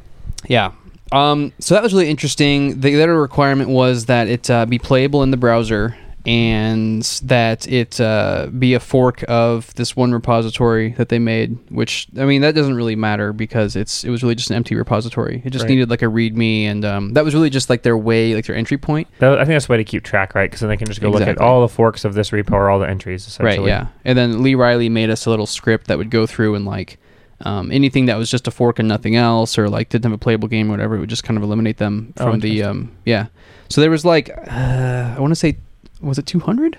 [0.49, 0.73] Yeah.
[1.13, 2.81] Um, so that was really interesting.
[2.81, 8.01] The other requirement was that it uh, be playable in the browser and that it
[8.01, 11.59] uh, be a fork of this one repository that they made.
[11.71, 14.75] Which I mean, that doesn't really matter because it's it was really just an empty
[14.75, 15.43] repository.
[15.45, 15.71] It just Right.
[15.71, 18.57] needed like a README, and um, that was really just like their way, like their
[18.57, 19.09] entry point.
[19.19, 20.51] That, I think that's the way to keep track, right?
[20.51, 22.71] Because then they can just go look at all the forks of this repo or
[22.71, 23.59] all the entries, essentially.
[23.59, 23.67] Right.
[23.69, 23.87] Yeah.
[24.05, 26.99] And then Lee Reilly made us a little script that would go through and like.
[27.45, 30.19] Um, anything that was just a fork and nothing else, or like didn't have a
[30.19, 32.93] playable game or whatever, it would just kind of eliminate them Oh, from the um,
[33.05, 33.27] yeah.
[33.69, 35.57] So there was like uh, I want to say
[36.03, 36.77] was it 200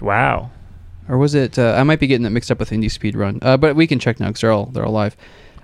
[0.00, 0.50] Wow.
[1.08, 3.56] or was it uh, I might be getting that mixed up with Indie Speedrun, uh,
[3.56, 5.16] but we can check now because they're all they're all live.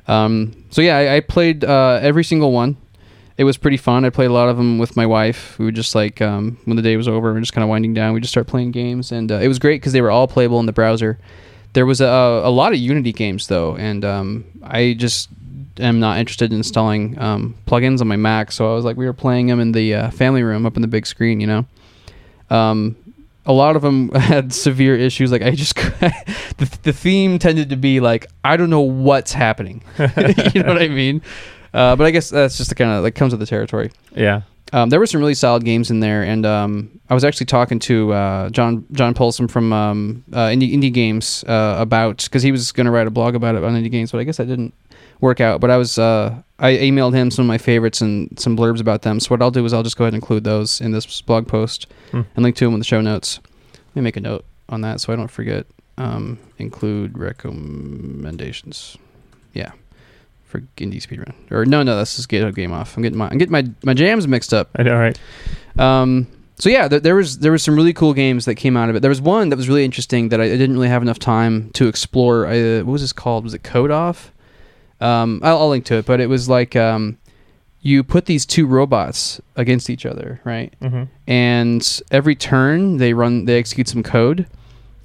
[0.09, 2.77] Um, so yeah, I, I played uh, every single one.
[3.37, 4.05] It was pretty fun.
[4.05, 5.59] I played a lot of them with my wife.
[5.59, 7.69] We would just like um, when the day was over, we are just kind of
[7.71, 8.13] winding down.
[8.13, 10.61] We just start playing games, and uh, it was great because they were all playable
[10.61, 11.19] in the browser.
[11.73, 15.29] There was a, a lot of Unity games though, and um, I just
[15.79, 18.53] am not interested in installing um, plugins on my Mac.
[18.53, 20.83] So I was like, we were playing them in the uh, family room up in
[20.83, 21.67] the big screen, you know.
[22.51, 22.97] Um,
[23.47, 25.33] a lot of them had severe issues.
[25.33, 25.75] Like I just,
[26.57, 29.83] the, the theme tended to be like, I don't know what's happening.
[29.99, 31.23] you know what I mean?
[31.73, 33.91] Uh, but I guess that's just the kind of like comes with the territory.
[34.15, 34.43] Yeah.
[34.73, 37.81] Um, there were some really solid games in there, and um, I was actually talking
[37.81, 42.53] to uh, John John Polson from um, uh, Indie, Indie Games uh, about because he
[42.53, 44.45] was going to write a blog about it on Indie Games, but I guess I
[44.45, 44.73] didn't
[45.21, 45.61] work out.
[45.61, 49.03] But I was uh, I emailed him some of my favorites and some blurbs about
[49.03, 49.21] them.
[49.21, 51.47] So what I'll do is I'll just go ahead and include those in this blog
[51.49, 52.23] post Hmm.
[52.37, 53.41] and link to them in the show notes.
[53.89, 55.67] Let me make a note on that so I don't forget.
[55.99, 58.97] Um, include recommendations.
[59.53, 59.73] Yeah.
[60.45, 61.33] For Indie Speedrun.
[61.53, 62.97] Or no, no, that's just GitHub Game Off.
[62.97, 64.71] I'm getting my I'm getting my, my jams mixed up.
[64.77, 65.19] I know, right?
[65.79, 66.27] Um,
[66.59, 68.97] so yeah, there, there was there was some really cool games that came out of
[68.97, 69.01] it.
[69.01, 71.71] There was one that was really interesting that I, I didn't really have enough time
[71.75, 72.47] to explore.
[72.49, 73.45] I, what was this called?
[73.45, 74.33] Was it Code Off?
[75.01, 77.19] Um, I'll, I'll link to it, but it was like um,
[77.81, 80.75] you put these two robots against each other, right?
[80.83, 81.05] Mm-hmm.
[81.27, 84.47] And every turn they run, they execute some code,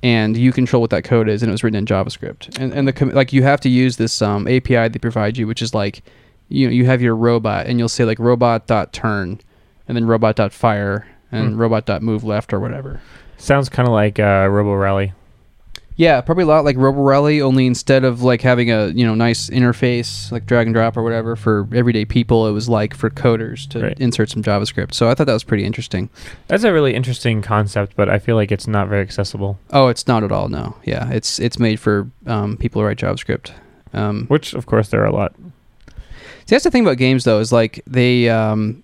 [0.03, 2.57] and you control what that code is, and it was written in JavaScript.
[2.59, 5.47] And and the com- like you have to use this um, API they provide you,
[5.47, 6.03] which is like
[6.49, 9.39] you know you have your robot, and you'll say like robot dot turn,
[9.87, 11.61] and then robot dot fire, and Hmm.
[11.61, 12.99] robot dot move left or whatever.
[13.37, 15.13] Sounds kind of like uh, Robo Rally.
[15.97, 19.49] Yeah, probably a lot like Roborally, only instead of like having a you know nice
[19.49, 23.65] interface like drag and drop or whatever for everyday people, it was like for coders
[23.69, 23.99] to Right.
[23.99, 24.93] insert some JavaScript.
[24.93, 26.09] So I thought that was pretty interesting.
[26.47, 29.57] That's a really interesting concept, but I feel like it's not very accessible.
[29.71, 30.49] Oh, it's not at all.
[30.49, 33.51] No, yeah, it's it's made for um, people who write JavaScript.
[33.93, 35.33] Um, Which, of course, there are a lot.
[35.87, 38.83] See, that's the thing about games, though, is like they, um,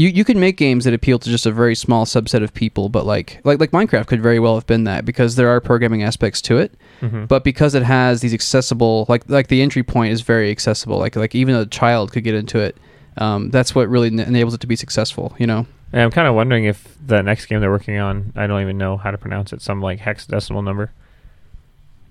[0.00, 2.88] you you can make games that appeal to just a very small subset of people,
[2.88, 6.02] but like like like Minecraft could very well have been that because there are programming
[6.02, 7.28] aspects to it, Mhm.
[7.28, 11.16] but because it has these accessible, like like the entry point is very accessible, like
[11.16, 12.76] like even a child could get into it.
[13.18, 15.66] Um, that's what really en- enables it to be successful, you know.
[15.92, 18.78] And I'm kind of wondering if the next game they're working on, I don't even
[18.78, 20.92] know how to pronounce it, some like hexadecimal number.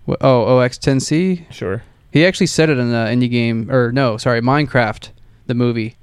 [0.07, 1.45] Wh- Oh, OX10C.
[1.51, 1.83] Sure.
[2.11, 5.09] He actually said it in the indie game, or no, sorry, Minecraft,
[5.47, 5.95] the movie.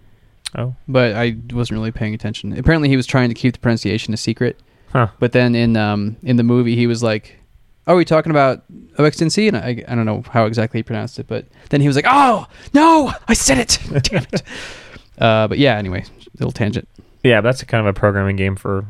[0.57, 0.75] Oh.
[0.88, 2.57] but I wasn't really paying attention.
[2.59, 4.59] Apparently, he was trying to keep the pronunciation a secret.
[4.92, 5.09] Huh.
[5.19, 7.37] But then in um in the movie, he was like,
[7.87, 8.62] "Oh, are we talking about
[8.97, 11.97] OXNC?" And I I don't know how exactly he pronounced it, but then he was
[11.97, 13.79] like, "Oh no, I said it!
[14.05, 14.42] Damn it!"
[15.19, 16.05] Uh, but yeah, anyway,
[16.38, 16.88] little tangent.
[17.23, 18.87] Yeah, that's a kind of a programming game for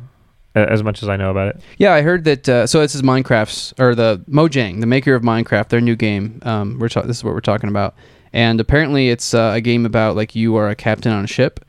[0.54, 1.60] as much as I know about it.
[1.78, 2.48] Yeah, I heard that.
[2.48, 6.40] Uh, so this is Minecraft's or the Mojang, the maker of Minecraft, their new game.
[6.42, 7.94] Um, we're ta- this is what we're talking about,
[8.36, 11.64] and apparently it's uh, a game about like you are a captain on a ship,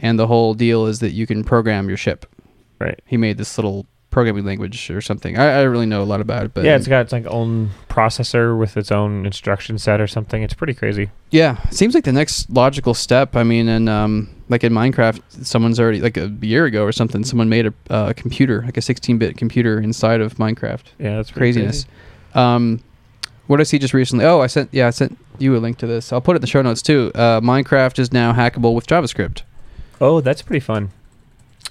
[0.00, 2.26] and the whole deal is that you can program your ship.
[2.80, 3.00] Right.
[3.06, 5.38] He made this little programming language or something.
[5.38, 7.24] I, I don't really know a lot about it, but yeah, it's got its like
[7.26, 10.42] own processor with its own instruction set or something.
[10.42, 11.08] It's pretty crazy.
[11.30, 13.36] yeah, it seems like the next logical step.
[13.36, 17.22] I mean, and um, like in Minecraft, someone's already like a year ago or something.
[17.22, 20.82] Someone made a uh, computer, like a 16-bit computer inside of Minecraft.
[20.98, 21.84] Yeah, that's craziness.
[21.84, 21.94] crazy.
[22.34, 22.80] Um,
[23.48, 24.24] what did I see just recently?
[24.24, 26.12] Oh, I sent yeah, I sent you a link to this.
[26.12, 27.10] I'll put it in the show notes too.
[27.14, 29.42] Uh, Minecraft is now hackable with JavaScript.
[30.00, 30.90] Oh, that's pretty fun.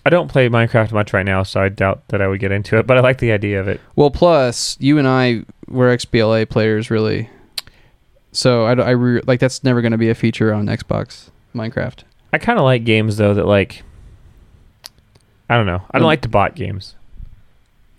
[0.06, 2.78] I don't play Minecraft much right now, so I doubt that I would get into
[2.78, 2.86] it.
[2.88, 3.80] But I like the idea of it.
[3.96, 7.30] Well, plus you and I were XBLA players, really.
[8.32, 12.00] So I, re- like that's never going to be a feature on Xbox Minecraft.
[12.34, 13.84] I kind of like games though that like.
[15.50, 15.82] I don't know.
[15.92, 16.08] I don't Mm.
[16.08, 16.96] like to bot games.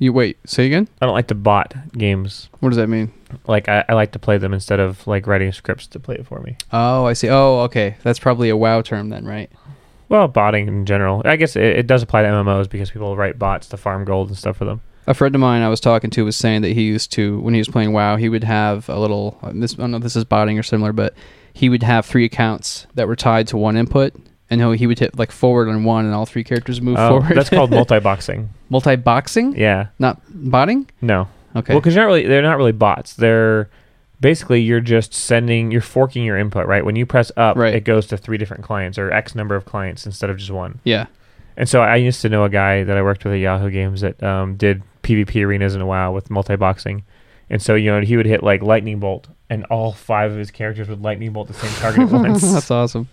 [0.00, 0.88] You wait, say again.
[1.02, 2.48] I don't like to bot games.
[2.60, 3.12] What does that mean?
[3.46, 6.26] Like I, I like to play them instead of like writing scripts to play it
[6.26, 6.56] for me.
[6.72, 7.28] Oh, I see.
[7.28, 7.96] Oh, okay.
[8.04, 9.50] That's probably a WoW term then, right?
[10.08, 11.20] Well, botting in general.
[11.24, 14.28] I guess it, it does apply to MMOs because people write bots to farm gold
[14.28, 14.80] and stuff for them.
[15.06, 17.54] A friend of mine I was talking to was saying that he used to, when
[17.54, 19.38] he was playing WoW, he would have a little.
[19.42, 21.14] uh, This I don't know if this is botting or similar, but
[21.52, 24.14] he would have three accounts that were tied to one input,
[24.50, 27.20] and he he would hit like forward on one, and all three characters move Oh,
[27.20, 27.36] forward.
[27.36, 28.48] that's called multi-boxing.
[28.70, 29.88] multi-boxing, Yeah.
[29.98, 30.88] not botting.
[31.00, 31.28] No.
[31.56, 31.72] Okay.
[31.74, 33.14] Well, because you're not really, they're not really bots.
[33.14, 33.68] They're
[34.20, 36.84] basically you're just sending, you're forking your input, right?
[36.84, 37.74] When you press up, Right.
[37.74, 40.80] it goes to three different clients or X number of clients instead of just one.
[40.84, 41.06] yeah.
[41.56, 44.02] And so I used to know a guy that I worked with at Yahoo Games
[44.02, 47.02] that um, did PvP arenas in a WoW with multi-boxing.
[47.50, 50.52] And so, you know, he would hit like lightning bolt and all five of his
[50.52, 52.52] characters would lightning bolt the same target at once.
[52.52, 53.08] that's awesome.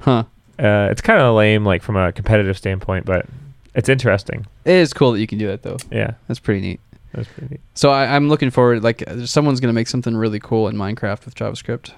[0.00, 0.24] Huh.
[0.60, 3.26] Uh, it's kind of lame, like from a competitive standpoint, but
[3.74, 4.46] it's interesting.
[4.64, 5.78] It is cool that you can do that though.
[5.90, 6.80] Yeah, That's pretty neat.
[7.12, 7.60] that's pretty neat.
[7.74, 8.82] So I, I'm looking forward.
[8.82, 11.92] Like uh, someone's gonna make something really cool in Minecraft with JavaScript.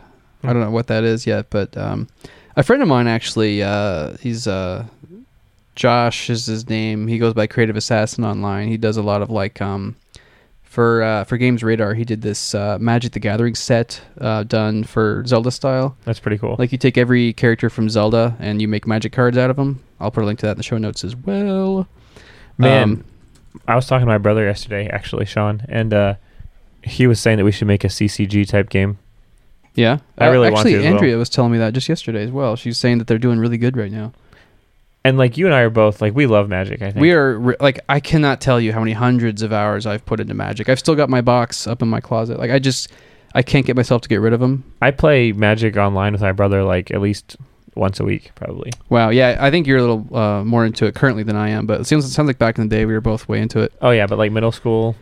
[0.44, 2.09] I don't know what that is yet, but um,
[2.57, 4.87] a friend of mine actually, uh, he's uh,
[5.75, 7.07] Josh is his name.
[7.07, 8.68] He goes by Creative Assassin online.
[8.68, 9.96] He does a lot of like um,
[10.72, 11.92] for uh, for Games Radar.
[11.92, 15.94] He did this uh, Magic the Gathering set uh, done for Zelda style.
[16.06, 16.56] That's pretty cool.
[16.58, 19.82] Like you take every character from Zelda and you make magic cards out of them.
[20.00, 21.87] I'll put a link to that in the show notes as well.
[22.56, 23.04] Man, Um,
[23.68, 26.14] I was talking to my brother yesterday, actually, Sean, and uh,
[26.82, 28.98] he was saying that we should make a CCG type game.
[29.74, 30.94] Yeah, I really want actually to well.
[30.94, 32.56] Andrea was telling me that just yesterday as well.
[32.56, 34.12] She's saying that they're doing really good right now.
[35.04, 36.80] And like you and I are both like we love Magic.
[36.82, 39.84] I think We are re- like I cannot tell you how many hundreds of hours
[39.86, 40.68] I've put into Magic.
[40.68, 42.38] I've still got my box up in my closet.
[42.38, 42.88] Like I just
[43.34, 44.62] I can't get myself to get rid of them.
[44.80, 47.36] I play Magic online with my brother like at least
[47.74, 48.70] once a week, probably.
[48.90, 51.66] Wow, yeah, I think you're a little uh, more into it currently than I am,
[51.66, 53.60] but it seems it sounds like back in the day we were both way into
[53.60, 53.72] it.
[53.80, 54.94] Oh yeah, but like middle school,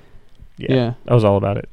[0.57, 0.95] yeah, Yeah.
[1.09, 1.69] I was all about it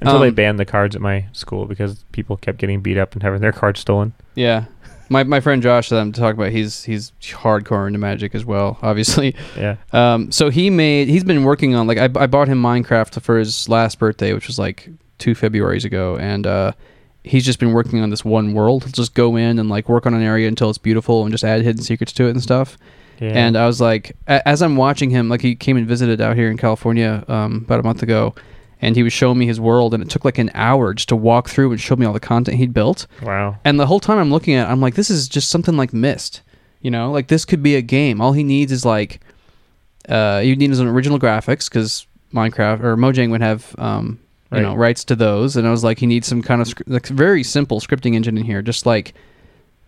[0.00, 3.14] until they Um, banned the cards at my school because people kept getting beat up
[3.14, 4.12] and having their cards stolen.
[4.34, 4.66] Yeah.
[5.08, 8.78] My, my friend Josh that I'm talking about, he's he's hardcore into Magic as well,
[8.82, 9.34] obviously.
[9.56, 13.20] Yeah, Um, so he made he's been working on like I, I bought him Minecraft
[13.22, 14.88] for his last birthday, which was like
[15.18, 16.72] two Februarys ago, and uh,
[17.24, 18.84] he's just been working on this one world.
[18.84, 21.44] He'll just go in and like work on an area until it's beautiful and just
[21.44, 22.76] add hidden secrets to it and stuff.
[23.20, 23.28] yeah.
[23.30, 26.36] And I was like, a- as I'm watching him, like he came and visited out
[26.36, 28.34] here in California um, about a month ago,
[28.80, 31.16] and he was showing me his world, and it took like an hour just to
[31.16, 33.06] walk through and show me all the content he'd built.
[33.22, 35.76] wow, And the whole time I'm looking at, it, I'm like, this is just something
[35.76, 36.42] like Myst.
[36.82, 38.20] You know, like this could be a game.
[38.20, 39.20] All he needs is like,
[40.08, 44.20] uh, you need his own original graphics because Minecraft or Mojang would have um,
[44.52, 46.82] you know rights to those, and I was like, he needs some kind of sc-
[46.86, 49.14] like very simple scripting engine in here, just like,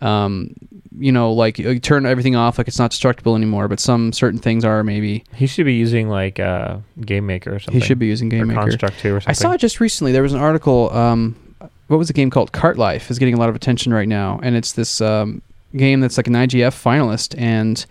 [0.01, 0.53] um,
[0.97, 4.39] you know, like you turn everything off, like it's not destructible anymore, but some certain
[4.39, 5.23] things are maybe.
[5.33, 7.79] He should be using like uh, Game Maker or something.
[7.81, 8.61] He should be using or Game Maker.
[8.61, 9.29] Construct 2 or something.
[9.29, 10.11] I saw just recently.
[10.11, 10.91] There was an article.
[10.93, 11.35] Um,
[11.87, 12.51] what was the game called?
[12.51, 15.41] Cart Life is getting a lot of attention right now, and it's this um,
[15.75, 17.85] game that's like an IGF finalist, and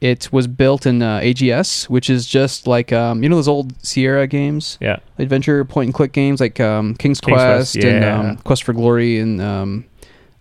[0.00, 3.72] it was built in uh, AGS, which is just like um, you know those old
[3.84, 4.98] Sierra games, Yeah.
[5.18, 8.72] adventure point and click games like um, King's, King's Quest Quest, and um, Quest for
[8.72, 9.84] Glory, and um,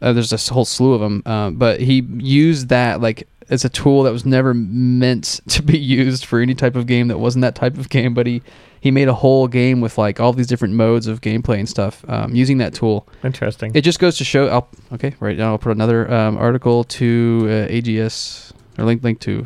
[0.01, 1.23] uh, there's a whole slew of them.
[1.25, 5.77] Uh, but he used that like as a tool that was never meant to be
[5.77, 8.13] used for any type of game that wasn't that type of game.
[8.13, 8.41] But he
[8.81, 12.05] he made a whole game with like all these different modes of gameplay and stuff
[12.07, 13.07] um, using that tool.
[13.23, 13.71] Interesting.
[13.73, 14.47] It just goes to show.
[14.47, 19.19] I'll, okay, right now I'll put another um, article to uh, AGS or link link
[19.21, 19.45] to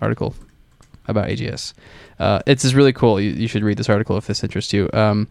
[0.00, 0.34] article
[1.06, 1.74] about AGS.
[2.18, 3.20] Uh, it's just really cool.
[3.20, 4.90] You, you should read this article if this interests you.
[4.92, 5.28] Um,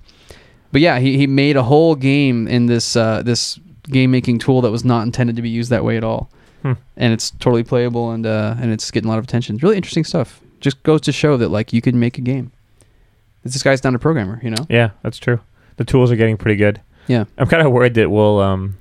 [0.71, 4.61] but yeah, he, he made a whole game in this uh, this game making tool
[4.61, 6.29] that was not intended to be used that way at all,
[6.61, 6.73] Hmm.
[6.97, 9.55] and it's totally playable and uh, and it's getting a lot of attention.
[9.55, 10.41] It's really interesting stuff.
[10.59, 12.51] Just goes to show that like you can make a game.
[13.43, 14.65] This guy's not a programmer, you know.
[14.69, 15.39] yeah, that's true.
[15.77, 16.81] The tools are getting pretty good.
[17.07, 18.77] Yeah, I'm kind of worried that we'll, um,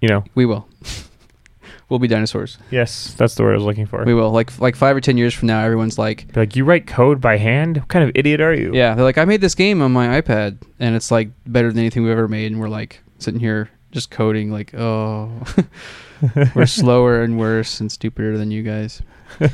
[0.00, 0.68] you know, we will.
[1.88, 2.58] we'll be dinosaurs.
[2.70, 4.04] yes, that's the word I was looking for.
[4.04, 4.30] We will.
[4.30, 7.20] Like like five or ten years from now, everyone's like, Be like, you write code
[7.20, 7.78] by hand?
[7.78, 8.72] What kind of idiot are you?
[8.74, 11.78] yeah, they're like, I made this game on my iPad, and it's like better than
[11.80, 15.30] anything we've ever made, and we're like sitting here just coding, like, oh,
[16.54, 19.02] we're slower and worse and stupider than you guys.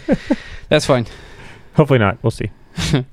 [0.69, 1.07] That's fine.
[1.75, 2.19] Hopefully not.
[2.23, 2.51] We'll see.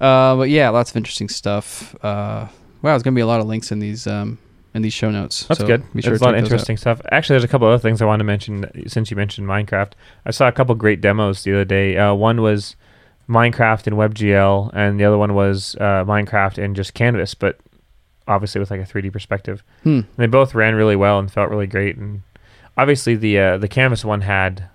[0.00, 1.94] Uh, but yeah, lots of interesting stuff.
[2.04, 2.48] Uh,
[2.82, 4.36] wow, there's gonna be a lot of links in these um
[4.74, 5.44] in these show notes.
[5.44, 5.82] That's so good.
[5.94, 7.00] Be sure There's to a lot of interesting stuff.
[7.12, 9.92] Actually, there's a couple other things I want to mention since you mentioned Minecraft.
[10.26, 11.96] I saw a couple great demos the other day.
[11.96, 12.74] Uh, one was
[13.28, 17.60] Minecraft in WebGL, and the other one was uh, Minecraft in just Canvas, but
[18.28, 19.62] obviously with like a 3D perspective.
[19.82, 20.00] Hmm.
[20.16, 21.96] They both ran really well and felt really great.
[21.96, 22.22] And
[22.76, 24.68] obviously, the uh, the Canvas one had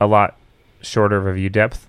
[0.00, 0.36] a lot
[0.80, 1.86] shorter of a view depth.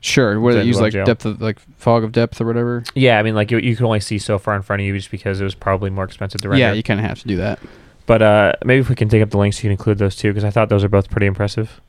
[0.00, 0.38] Sure.
[0.38, 1.06] Where they use like WebGL.
[1.06, 2.84] depth of like fog of depth or whatever.
[2.94, 4.94] Yeah, I mean, like you, you could only see so far in front of you
[4.94, 6.60] just because it was probably more expensive to render.
[6.60, 7.58] Yeah, you kind of have to do that.
[8.06, 10.28] But uh, maybe if we can take up the links, you can include those too
[10.28, 11.80] because I thought those are both pretty impressive.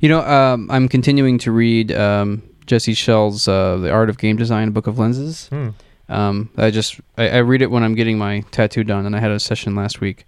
[0.00, 4.36] You know, um, I'm continuing to read um, Jesse Schell's uh, "The Art of Game
[4.36, 5.70] Design: Book of Lenses." Hmm.
[6.08, 9.20] Um, I just I, I read it when I'm getting my tattoo done, and I
[9.20, 10.26] had a session last week.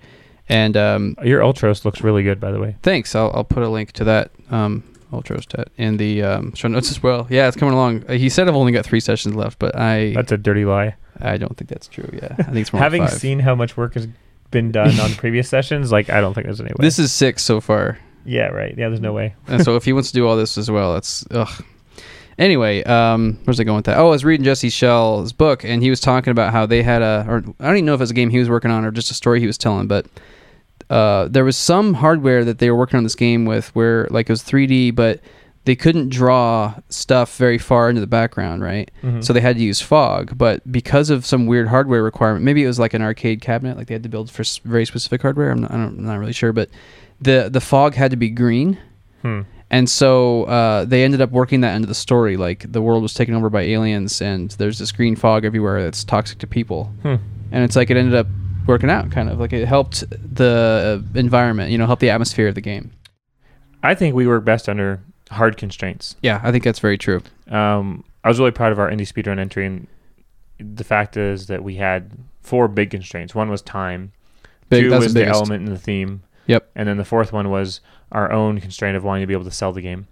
[0.49, 2.77] And um, Your Ultros looks really good, by the way.
[2.83, 6.91] thanks, I'll I'll put a link to that um, Ultrostat in the um, show notes
[6.91, 7.27] as well.
[7.31, 8.05] Yeah, it's coming along.
[8.09, 10.95] Uh, He said I've only got three sessions left, but I That's a dirty lie.
[11.21, 12.09] I don't think that's true.
[12.13, 14.07] Yeah, I think it's more Having seen how much work has
[14.51, 16.77] been done on previous sessions, like I don't think there's any way.
[16.79, 17.99] This is six so far.
[18.25, 18.75] yeah, right.
[18.77, 19.35] Yeah, there's no way.
[19.49, 21.65] and so if he wants to do all this as well, that's ugh.
[22.39, 23.97] Anyway, um, where's I going with that?
[23.99, 27.01] Oh, I was reading Jesse Schell's book, and he was talking about how they had
[27.03, 28.85] a, or I don't even know if it was a game he was working on
[28.85, 30.07] or just a story he was telling, but
[30.91, 34.29] uh, there was some hardware that they were working on this game with where like
[34.29, 35.21] it was 3D, but
[35.65, 38.89] they couldn't draw stuff very far into the background, right?
[39.03, 39.25] Mhm.
[39.25, 42.69] So they had to use fog, but because of some weird hardware requirement, maybe it
[42.69, 45.51] was like an arcade cabinet, like they had to build for very specific hardware.
[45.51, 46.69] I'm not, I'm not really sure, but
[47.21, 48.79] the the fog had to be green,
[49.23, 49.41] Hmm.
[49.71, 52.37] And so uh, they ended up working that into the story.
[52.37, 56.05] Like the world was taken over by aliens, and there's this green fog everywhere that's
[56.05, 56.85] toxic to people.
[57.03, 57.17] Hmm.
[57.53, 58.27] And it's like it ended up
[58.67, 62.55] working out, kind of like it helped the environment, you know, help the atmosphere of
[62.55, 62.91] the game.
[63.83, 65.01] I think we work best under
[65.31, 66.17] hard constraints.
[66.23, 67.23] Yeah, I think that's very true.
[67.49, 69.87] Um, I was really proud of our indie speedrun entry, and
[70.59, 73.35] the fact is that we had four big constraints.
[73.35, 74.13] One was time.
[74.69, 75.41] Big, Two that's was the the biggest.
[75.41, 76.23] element in the theme.
[76.47, 76.71] Yep.
[76.75, 77.81] And then the fourth one was
[78.13, 80.07] our own constraint of wanting to be able to sell the game.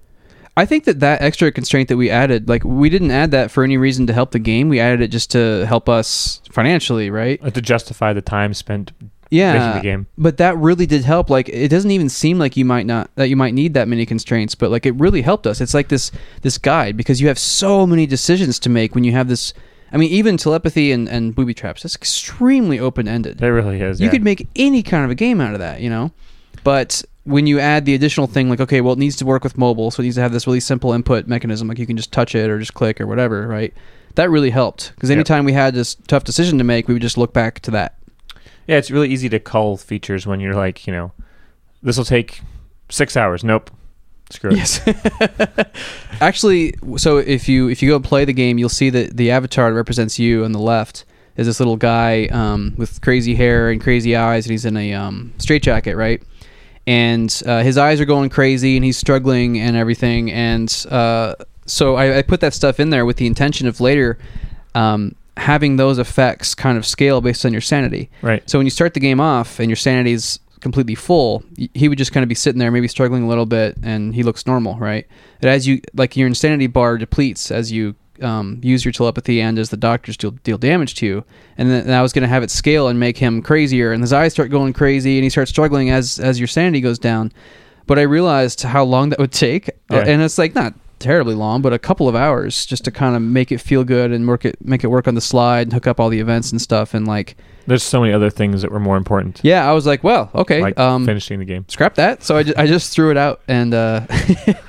[0.57, 3.64] I think that that extra constraint that we added, like we didn't add that for
[3.64, 4.68] any reason to help the game.
[4.68, 7.40] We added it just to help us financially, right?
[7.42, 8.92] Uh, to justify the time spent
[9.31, 9.53] Yeah.
[9.55, 10.07] making the game.
[10.16, 11.29] But that really did help.
[11.29, 14.07] Like it doesn't even seem like you might not that you might need that many
[14.07, 15.61] constraints, but like it really helped us.
[15.61, 19.11] It's like this this guide because you have so many decisions to make when you
[19.12, 19.55] have this
[19.94, 23.40] I mean, even telepathy and, and booby traps, that's extremely open ended.
[23.40, 24.00] It really is.
[24.00, 24.11] You yeah.
[24.11, 26.11] could make any kind of a game out of that, you know?
[26.64, 29.57] But when you add the additional thing, like, okay, well, it needs to work with
[29.57, 32.12] mobile, so it needs to have this really simple input mechanism, like you can just
[32.12, 33.72] touch it or just click or whatever, right?
[34.16, 34.92] That really helped.
[34.96, 35.16] Because Yep.
[35.16, 37.96] anytime we had this tough decision to make, we would just look back to that.
[38.66, 41.12] Yeah, it's really easy to cull features when you're like, you know,
[41.84, 42.40] this will take
[42.88, 43.45] six hours.
[43.45, 43.70] Nope.
[44.35, 44.57] Screw it.
[44.57, 44.80] Yes.
[46.20, 49.70] Actually, so if you if you go play the game, you'll see that the avatar
[49.70, 51.05] that represents you on the left
[51.37, 54.93] is this little guy um, with crazy hair and crazy eyes, and he's in a
[54.93, 56.20] um, straitjacket, right?
[56.85, 60.32] And uh, his eyes are going crazy, and he's struggling and everything.
[60.32, 64.18] And uh, so I, I put that stuff in there with the intention of later.
[64.74, 68.11] Um, having those effects kind of scale based on your sanity.
[68.20, 68.49] Right.
[68.51, 71.44] So when you start the game off and your sanity's completely full,
[71.74, 74.24] he would just kind of be sitting there, maybe struggling a little bit, and he
[74.24, 75.06] looks normal, right?
[75.40, 79.58] But as you like, your insanity bar depletes as you um, use your telepathy and
[79.58, 81.24] as the doctors deal, deal damage to you,
[81.58, 84.02] and then and I was going to have it scale and make him crazier, and
[84.02, 87.30] his eyes start going crazy, and he starts struggling as as your sanity goes down.
[87.86, 90.04] But I realized how long that would take, uh, Yeah.
[90.06, 93.22] and it's like not terribly long, but a couple of hours just to kind of
[93.22, 95.86] make it feel good and work it, make it work on the slide, and hook
[95.86, 97.36] up all the events and stuff, and like.
[97.66, 99.40] There's so many other things that were more important.
[99.42, 101.64] Yeah, I was like, well, okay, Like um, finishing the game.
[101.68, 102.22] scrap that.
[102.22, 104.07] So I just, I just threw it out, and uh,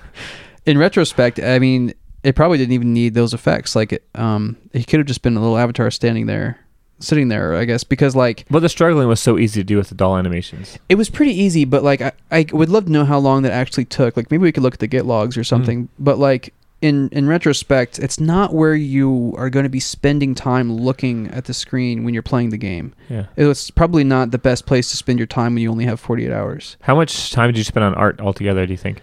[0.65, 3.75] in retrospect, I mean, it probably didn't even need those effects.
[3.75, 6.59] Like, it, um, it could have just been a little avatar standing there,
[6.99, 9.89] sitting there, I guess, because like But the struggling was so easy to do with
[9.89, 10.79] the doll animations.
[10.89, 11.65] it was pretty easy.
[11.65, 14.15] But like, I, I would love to know how long that actually took.
[14.17, 15.89] Like, maybe we could look at the Git logs or something.
[15.99, 16.53] But like.
[16.81, 21.45] In, in retrospect, it's not where you are going to be spending time looking at
[21.45, 22.93] the screen when you're playing the game.
[23.09, 23.25] Yeah.
[23.37, 26.31] It's probably not the best place to spend your time when you only have 48
[26.31, 26.77] hours.
[26.81, 28.67] How much time did you spend on art altogether?
[28.67, 29.01] Do you think?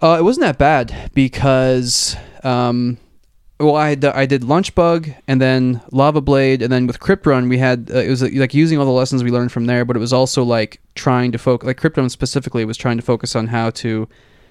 [0.00, 2.14] Uh, it wasn't that bad because,
[2.44, 2.98] um,
[3.60, 7.48] well, I had, I did Lunchbug and then Lava Blade and then with Crypt Run
[7.48, 9.84] we had uh, it was uh, like using all the lessons we learned from there,
[9.84, 13.02] but it was also like trying to focus like Crypt Run specifically was trying to
[13.02, 14.08] focus on how to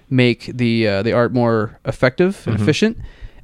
[0.09, 2.61] make the uh, the art more effective and Mhm.
[2.61, 2.97] efficient,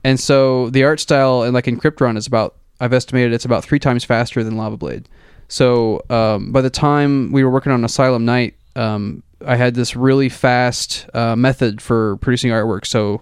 [0.03, 3.45] and so the art style and like in Crypt Run is about I've estimated it's
[3.45, 5.09] about three times faster than Lava Blade.
[5.49, 9.95] So um, by the time we were working on Asylum Night, um, I had this
[9.95, 12.85] really fast uh, method for producing artwork.
[12.85, 13.21] So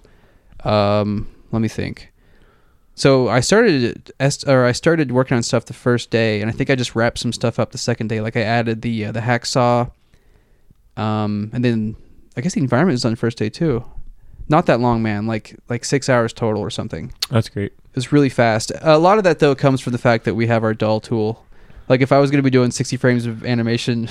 [0.64, 2.12] um, let me think.
[2.98, 4.12] So I started
[4.48, 7.20] or I started working on stuff the first day, and I think I just wrapped
[7.20, 8.22] some stuff up the second day.
[8.22, 9.91] Like I added the uh, the hacksaw,
[10.98, 11.95] um, and then
[12.36, 13.86] I guess the environment was done first day too.
[14.50, 15.28] Not that long, man.
[15.28, 17.14] Like like six hours total or something.
[17.30, 17.72] That's great.
[17.72, 18.72] It was really fast.
[18.82, 21.45] A lot of that though comes from the fact that we have our doll tool.
[21.89, 24.10] Like if I was going to be doing 60 frames of animation,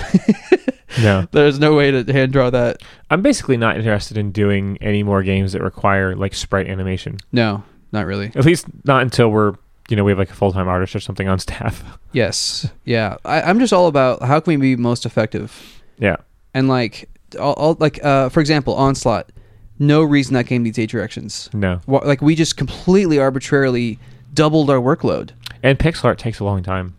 [1.02, 1.26] No.
[1.32, 2.82] there's no way to hand draw that.
[3.10, 7.18] I'm basically not interested in doing any more games that require like sprite animation.
[7.32, 8.32] No, not really.
[8.34, 9.54] At least not until we're
[9.88, 11.98] you know we have like a full time artist or something on staff.
[12.12, 12.68] Yes.
[12.84, 13.16] Yeah.
[13.24, 16.16] I, I'm just all about how can we be most effective yeah.
[16.54, 17.08] and like
[17.38, 19.30] all, all like uh for example onslaught.
[19.78, 21.50] No reason that game needs eight directions.
[21.52, 21.80] No.
[21.86, 23.98] Wha- Like we just completely arbitrarily
[24.32, 25.30] doubled our workload.
[25.62, 26.94] And pixel art takes a long time.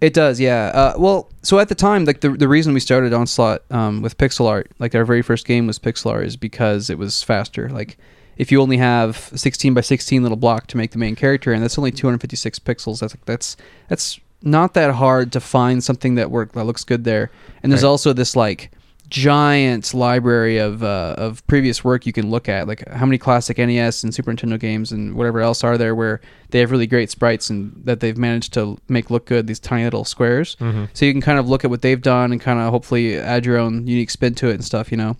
[0.00, 0.66] It does, yeah.
[0.74, 4.18] Uh, well, so at the time, like the the reason we started Onslaught um, with
[4.18, 7.70] pixel art, like our very first game was pixel art, is because it was faster.
[7.70, 7.96] Like
[8.36, 11.62] if you only have 16 by 16 little block to make the main character, and
[11.62, 13.56] that's only 256 pixels, that's that's
[13.88, 17.30] that's not that hard to find something that work that looks good there.
[17.62, 17.88] And there's Right.
[17.88, 18.70] also this like
[19.10, 22.66] giant library of uh, of previous work you can look at.
[22.66, 26.20] Like how many classic NES and Super Nintendo games and whatever else are there where
[26.50, 29.46] they have really great sprites and that they've managed to make look good.
[29.46, 30.56] These tiny little squares.
[30.56, 30.86] Mm-hmm.
[30.94, 33.46] So you can kind of look at what they've done and kind of hopefully add
[33.46, 35.16] your own unique spin to it and stuff, you know.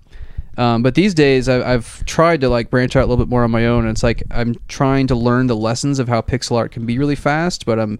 [0.56, 3.44] Um, but these days, I've, I've tried to like branch out a little bit more
[3.44, 3.84] on my own.
[3.84, 6.98] And it's like I'm trying to learn the lessons of how pixel art can be
[6.98, 7.98] really fast, but I'm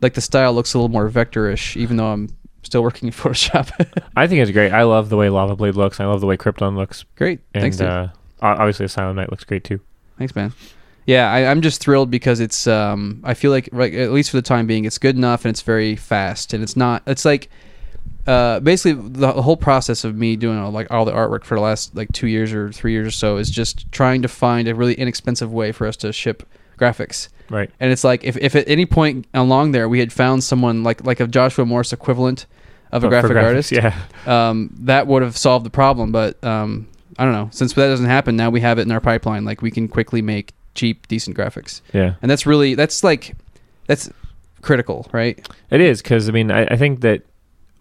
[0.00, 2.28] like the style looks a little more vectorish, even though I'm
[2.62, 3.70] still working in Photoshop.
[4.16, 4.72] I think it's great.
[4.72, 6.00] I love the way Lava Blade looks.
[6.00, 7.04] I love the way Crypt Run looks.
[7.16, 7.86] Great, And thanks, dude.
[7.88, 8.08] uh,
[8.42, 9.80] obviously, Asylum Night looks great too.
[10.18, 10.52] Thanks, man.
[11.06, 12.66] Yeah, I, I'm just thrilled because it's.
[12.66, 15.50] Um, I feel like, like, at least for the time being, it's good enough and
[15.50, 17.02] it's very fast and it's not.
[17.06, 17.50] It's like,
[18.26, 21.60] uh, basically the, whole process of me doing all, like all the artwork for the
[21.60, 24.74] last like two years or three years or so is just trying to find a
[24.74, 26.42] really inexpensive way for us to ship
[26.78, 27.28] graphics.
[27.50, 27.70] Right.
[27.78, 31.04] And it's like if, if at any point along there we had found someone like
[31.04, 32.46] like a Joshua Morse equivalent
[32.92, 33.94] of a graphic graphics, artist, Yeah.
[34.26, 36.10] um, that would have solved the problem.
[36.12, 37.48] But um, I don't know.
[37.52, 39.44] Since that doesn't happen, now we have it in our pipeline.
[39.44, 42.14] Like we can quickly make cheap, decent graphics, Yeah.
[42.22, 43.36] and that's really that's like
[43.86, 44.10] that's
[44.62, 45.46] critical, right?
[45.70, 47.22] It is because I mean I, I think that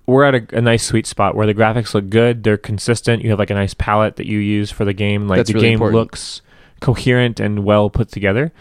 [0.06, 2.44] we're at a, a nice sweet spot where the graphics look good.
[2.44, 3.24] They're consistent.
[3.24, 5.28] You have like a nice palette that you use for the game.
[5.28, 5.96] Like That's the really game important.
[5.96, 6.42] looks
[6.82, 8.52] coherent and well put together.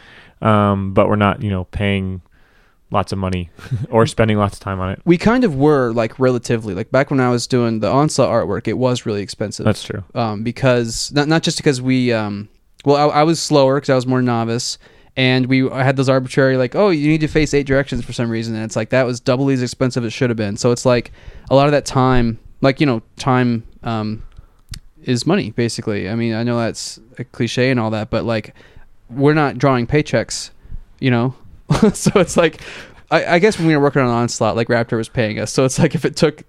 [0.41, 2.23] Um, but we're not you know paying
[2.91, 3.51] lots of money
[3.91, 5.01] or spending lots of time on it.
[5.05, 8.69] We kind of were like relatively like back when I was doing the onslaught artwork,
[8.69, 9.65] it was really expensive.
[9.65, 10.05] That's true.
[10.15, 12.49] um, because not not just because we um,
[12.85, 14.79] well I, I was slower because I was more novice.
[15.17, 18.31] And we had those arbitrary like, oh, you need to face eight directions for some
[18.31, 20.57] reason, and it's like that was double as expensive as it should have been.
[20.57, 21.13] So it's like
[21.51, 24.23] a lot of that time, like you know, time um,
[25.03, 26.09] is money basically.
[26.09, 28.55] I mean, I know that's a cliche and all that, but like
[29.11, 30.51] we're not drawing paychecks,
[30.99, 31.35] you know.
[31.93, 32.61] so it's like,
[33.11, 35.53] I, I guess when we were working on onslaught, like Raptor was paying us.
[35.53, 36.43] So it's like if it took,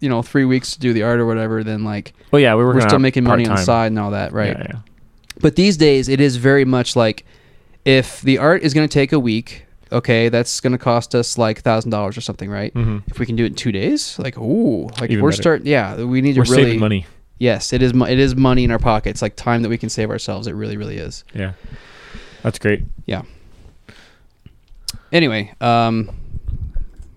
[0.00, 2.64] you know, three weeks to do the art or whatever, then like Well, yeah, we
[2.64, 4.56] were we're still making money on the side and all that, right?
[4.56, 4.78] Yeah, yeah.
[5.40, 7.24] But these days, it is very much like
[7.84, 11.36] if the art is going to take a week, okay, that's going to cost us
[11.38, 12.72] like thousand dollars or something, right?
[12.74, 13.02] Mhm.
[13.08, 15.66] If we can do it in two days, like ooh, like Even we're starting.
[15.66, 16.62] Yeah, we need We're to really.
[16.64, 17.06] saving money.
[17.38, 17.92] Yes, it is.
[17.92, 20.46] It is money in our pockets, like time that we can save ourselves.
[20.46, 21.24] It really, really is.
[21.34, 21.52] Yeah,
[22.42, 22.84] that's great.
[23.06, 23.22] Yeah.
[25.10, 26.10] Anyway, um,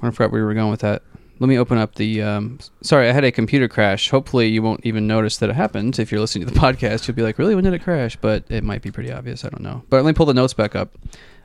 [0.01, 1.01] I forgot where we were going with that.
[1.39, 2.21] Let me open up the.
[2.21, 4.09] Um, sorry, I had a computer crash.
[4.09, 5.99] Hopefully, you won't even notice that it happened.
[5.99, 7.55] If you're listening to the podcast, you'll be like, "Really?
[7.55, 9.43] When did it crash?" But it might be pretty obvious.
[9.43, 9.83] I don't know.
[9.89, 10.95] But let me pull the notes back up.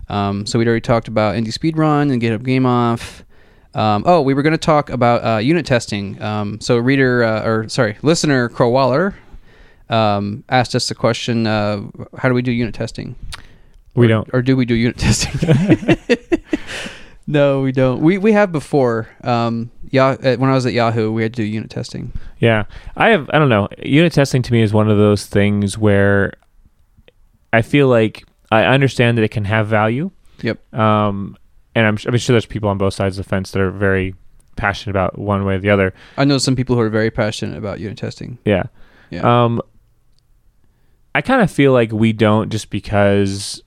[0.09, 3.25] Um, so we'd already talked about Indie Speed Run and GitHub Game Off.
[3.75, 6.21] Um, oh, we were going to talk about uh, unit testing.
[6.23, 9.17] Um, so reader, uh, or sorry, listener Crow Waller
[9.89, 11.83] um, asked us the question: uh,
[12.17, 13.17] How do we do unit testing?
[13.95, 14.31] We Or- don't.
[14.33, 15.97] Or do we do unit testing?
[17.31, 18.01] no, we don't.
[18.01, 19.09] We we have before.
[19.23, 22.13] Um, yeah, uh, when I was at Yahoo, we had to do unit testing.
[22.39, 22.65] Yeah,
[22.97, 23.31] I have.
[23.33, 23.69] I don't know.
[23.83, 26.35] Unit testing to me is one of those things where
[27.53, 30.11] I feel like I understand that it can have value.
[30.43, 30.75] Yep.
[30.75, 31.37] Um,
[31.75, 34.15] and I'm, I'm sure there's people on both sides of the fence that are very
[34.57, 35.95] passionate about one way or the other.
[36.17, 38.39] I know some people who are very passionate about unit testing.
[38.45, 38.65] Yeah.
[39.11, 39.45] Yeah.
[39.45, 39.63] Um,
[41.15, 43.63] I kind of feel like we don't just because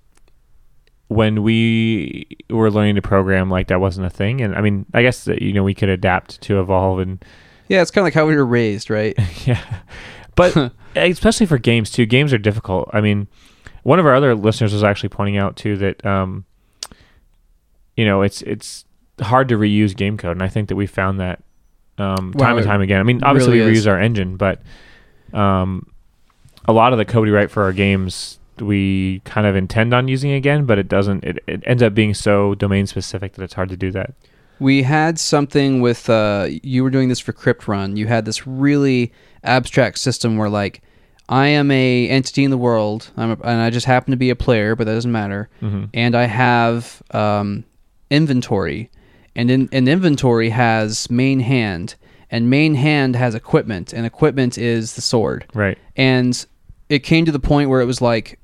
[1.13, 4.41] when we were learning to program, like that wasn't a thing.
[4.41, 7.23] And I mean, I guess that, you know, we could adapt to evolve and
[7.69, 9.17] yeah, it's kind of like how we were raised, right?
[9.45, 9.63] yeah.
[10.35, 12.89] But especially for games too, games are difficult.
[12.93, 13.27] I mean,
[13.83, 16.45] one of our other listeners was actually pointing out too that, um,
[17.95, 18.85] you know, it's, it's
[19.21, 20.31] hard to reuse game code.
[20.31, 21.43] And I think that we found that,
[21.97, 22.99] um, Wow, time and time again.
[22.99, 24.61] I mean, obviously really we reuse our engine, but,
[25.33, 25.87] um,
[26.65, 30.07] a lot of the code we write for our games, we kind of intend on
[30.07, 33.53] using again, but it doesn't, it, it ends up being so domain specific that it's
[33.53, 34.13] hard to do that.
[34.59, 37.97] We had something with uh, you were doing this for Crypt Run.
[37.97, 39.11] You had this really
[39.43, 40.81] abstract system where like
[41.27, 44.29] I am a entity in the world, I'm a, and I just happen to be
[44.29, 45.49] a player, but that doesn't matter.
[45.61, 45.89] Mhm.
[45.93, 47.63] And I have um,
[48.09, 48.89] inventory,
[49.35, 51.95] and in, an inventory has main hand,
[52.29, 55.45] and main hand has equipment, and equipment is the sword.
[55.53, 55.77] Right.
[55.95, 56.45] And
[56.89, 58.39] it came to the point where it was like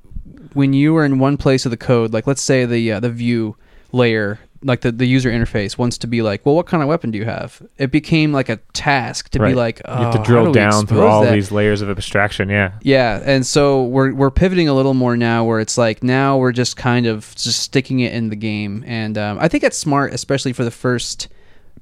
[0.54, 3.10] when you were in one place of the code, like let's say the uh, the
[3.10, 3.56] view
[3.92, 7.10] layer, like the, the user interface wants to be like, well, what kind of weapon
[7.10, 7.60] do you have?
[7.78, 9.56] It became like a task to be Right.
[9.56, 11.90] like, you have "Oh, to how drill do down through all that?" these layers of
[11.90, 12.48] abstraction.
[12.50, 12.72] Yeah.
[12.82, 16.52] Yeah, and so we're we're pivoting a little more now, where it's like now we're
[16.52, 20.12] just kind of just sticking it in the game, and um, I think it's smart,
[20.12, 21.28] especially for the first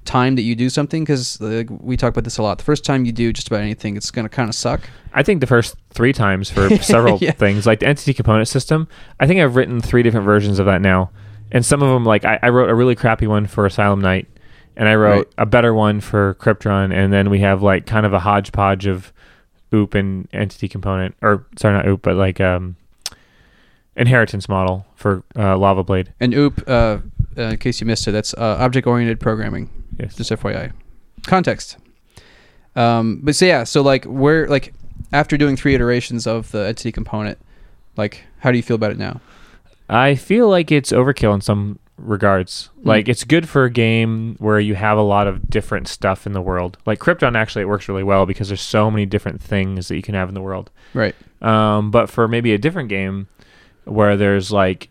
[0.08, 2.58] time that you do something, because uh, we talk about this a lot.
[2.58, 4.80] The first time you do just about anything, it's gonna kind of suck.
[5.12, 7.32] I think the first three times for several Yeah.
[7.32, 8.88] things, like the entity component system,
[9.20, 11.10] I think I've written three different versions of that now.
[11.52, 14.26] And some of them, like I, I wrote a really crappy one for Asylum Night,
[14.76, 15.34] and I wrote Right.
[15.38, 18.86] a better one for Crypt Run, and then we have like kind of a hodgepodge
[18.86, 19.12] of
[19.74, 22.76] OOP and entity component, or sorry, not OOP, but like um,
[23.96, 26.12] inheritance model for uh, Lava Blade.
[26.20, 26.98] And OOP, uh,
[27.36, 29.70] uh, in case you missed it, that's uh, object-oriented programming.
[29.98, 30.16] Yes.
[30.16, 30.72] Just FYI,
[31.26, 31.76] context.
[32.76, 34.72] Um, but so yeah, so like we're like
[35.12, 37.38] after doing three iterations of the entity component,
[37.96, 39.20] like how do you feel about it now?
[39.88, 42.70] I feel like it's overkill in some regards.
[42.82, 42.88] Hmm.
[42.88, 46.32] Like it's good for a game where you have a lot of different stuff in
[46.32, 46.78] the world.
[46.86, 49.96] Like Crypt Run actually it works really well because there's so many different things that
[49.96, 50.70] you can have in the world.
[50.94, 51.14] Right.
[51.42, 53.28] Um, but for maybe a different game
[53.84, 54.88] where there's like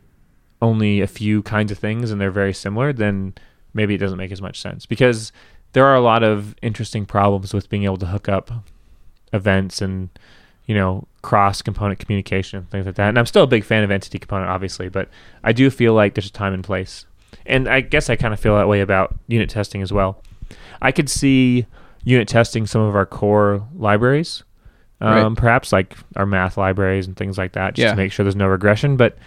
[0.62, 3.34] only a few kinds of things and they're very similar, then
[3.78, 5.32] maybe it doesn't make as much sense because
[5.72, 8.52] there are a lot of interesting problems with being able to hook up
[9.34, 10.10] events and
[10.66, 13.10] you know cross component communication and things like that.
[13.10, 15.10] And I'm still a big fan of entity component, obviously, but
[15.44, 17.06] I do feel like there's a time and place.
[17.46, 20.22] And I guess I kind of feel that way about unit testing as well.
[20.82, 21.66] I could see
[22.06, 24.44] unit testing some of our core libraries,
[25.02, 27.92] um, perhaps like our math libraries and things like that, just Yeah.
[27.92, 28.96] to make sure there's no regression.
[28.96, 29.18] But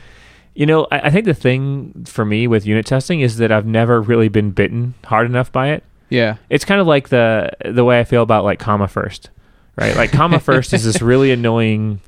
[0.54, 3.66] you know, I, I think the thing for me with unit testing is that I've
[3.66, 6.36] never really been bitten hard enough by it Yeah.
[6.48, 9.30] it's kind of like the the way I feel about like comma first,
[9.76, 9.94] right?
[9.96, 12.00] Like comma first is this really annoying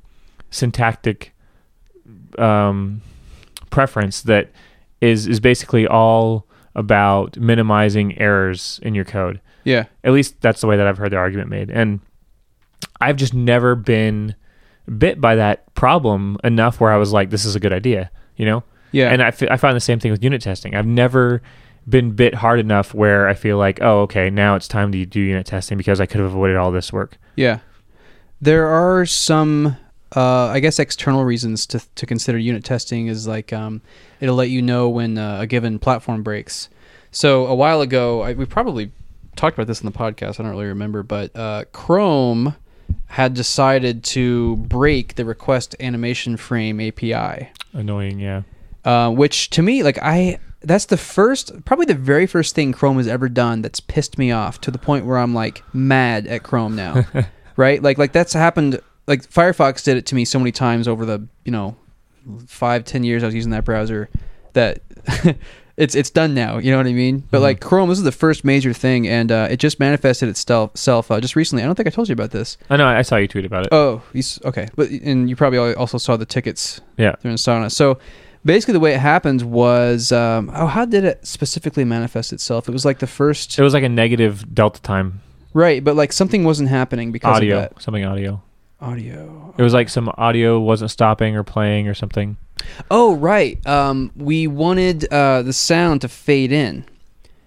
[0.51, 1.32] syntactic
[2.38, 3.01] um,
[3.70, 4.51] preference that
[5.01, 9.40] is is basically all about minimizing errors in your code.
[9.64, 9.84] Yeah.
[10.05, 12.01] At least that's the way that I've heard the argument made, and
[13.01, 14.34] I've just never been
[14.99, 18.47] bit by that problem enough where I was like, this is a good idea, you
[18.47, 18.64] know?
[18.93, 19.11] Yeah.
[19.11, 20.74] And I, f- I find the same thing with unit testing.
[20.74, 21.43] I've never
[21.89, 25.20] been bit hard enough where I feel like, oh, okay, now it's time to do
[25.20, 27.18] unit testing because I could have avoided all this work.
[27.37, 27.61] Yeah.
[28.41, 29.76] There are some,
[30.14, 33.83] uh, I guess, external reasons to, to consider unit testing is like um,
[34.20, 36.68] it'll let you know when uh, a given platform breaks.
[37.11, 38.93] So a while ago, I, we probably
[39.37, 40.39] talked about this in the podcast.
[40.39, 42.57] I don't really remember, but uh, Chrome
[43.07, 47.51] had decided to break the request animation frame API.
[47.72, 48.42] Annoying, yeah.
[48.84, 52.96] Uh, which to me, like I, that's the first, probably the very first thing Chrome
[52.96, 56.42] has ever done that's pissed me off to the point where I'm like mad at
[56.42, 57.04] Chrome now,
[57.56, 57.82] right?
[57.82, 58.80] Like like that's happened.
[59.06, 61.76] Like Firefox did it to me so many times over the you know
[62.46, 64.08] five ten years I was using that browser
[64.52, 64.80] that.
[65.83, 67.24] It's it's done now, you know what I mean.
[67.30, 67.43] But Mhm.
[67.43, 71.11] like Chrome, this is the first major thing, and uh, it just manifested itself self,
[71.11, 71.62] uh, just recently.
[71.62, 72.57] I don't think I told you about this.
[72.70, 72.87] I know.
[72.87, 73.72] I saw you tweet about it.
[73.72, 74.68] Oh, you okay.
[74.76, 77.14] But and you probably also saw the tickets yeah.
[77.20, 77.70] they're in Asana.
[77.70, 77.99] So
[78.45, 82.68] basically, the way it happened was, um, oh, how did it specifically manifest itself?
[82.68, 85.20] It was like the first, It was like a negative delta time
[85.55, 85.83] right?
[85.85, 88.43] But like something wasn't happening because audio, of that something audio.
[88.83, 89.55] Audio.
[89.57, 92.37] It was like some audio wasn't stopping or playing or something.
[92.91, 93.64] Oh, right.
[93.66, 96.85] Um, we wanted uh, the sound to fade in,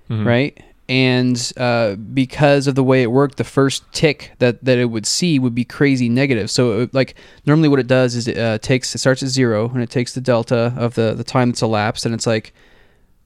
[0.10, 0.26] Mhm.
[0.26, 0.58] right?
[0.88, 5.08] And uh, because of the way it worked, the first tick that, that it would
[5.08, 6.52] see would be crazy negative.
[6.52, 7.16] So, it, like
[7.48, 10.14] normally, what it does is it uh, takes it starts at zero and it takes
[10.14, 12.54] the delta of the the time that's elapsed, and it's like,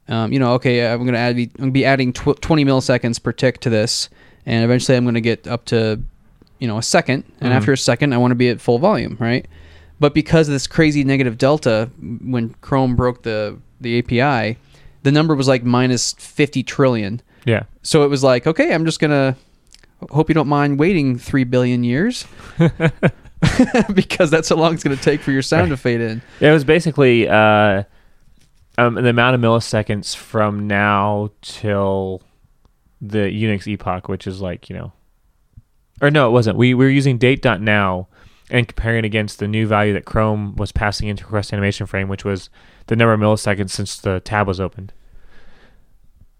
[0.07, 3.33] um, you know, okay, I'm gonna add I'm gonna be adding tw- 20 milliseconds per
[3.33, 4.07] tick to this,
[4.45, 5.99] and eventually I'm gonna get up to,
[6.59, 7.55] you know, a second, and Mhm.
[7.55, 9.45] after a second, I want to be at full volume, right?
[9.99, 11.89] But because of this crazy negative delta,
[12.23, 14.57] when Chrome broke the the API,
[15.03, 17.21] the number was like minus 50 trillion.
[17.45, 17.63] Yeah.
[17.81, 19.35] So it was like, okay, I'm just gonna
[20.11, 22.25] hope you don't mind waiting three billion years
[23.93, 26.21] because that's how long it's gonna take for your sound to fade in.
[26.41, 27.83] It was basically uh,
[28.77, 32.21] um, the amount of milliseconds from now till
[33.01, 34.91] the Unix epoch, which is like you know,
[36.01, 36.57] or no, it wasn't.
[36.57, 38.07] We, we were using date.now
[38.49, 42.07] and comparing it against the new value that Chrome was passing into request animation frame,
[42.07, 42.49] which was
[42.87, 44.91] the number of milliseconds since the tab was opened.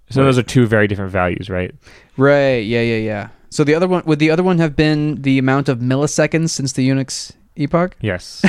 [0.10, 0.26] So Right.
[0.26, 1.74] those are two very different values, right?
[2.18, 2.66] Right.
[2.66, 2.82] Yeah.
[2.82, 2.98] Yeah.
[2.98, 3.28] Yeah.
[3.52, 6.72] So the other one would the other one have been the amount of milliseconds since
[6.74, 7.96] the Unix epoch?
[8.02, 8.44] Yes.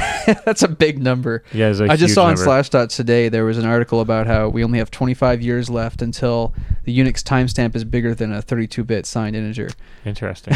[0.45, 1.43] That's a big number.
[1.53, 2.37] Yeah, I just saw on.
[2.37, 6.55] Slashdot today there was an article about how we only have 25 years left until
[6.85, 9.71] the Unix timestamp is bigger than a 32-bit signed integer.
[10.05, 10.55] Interesting.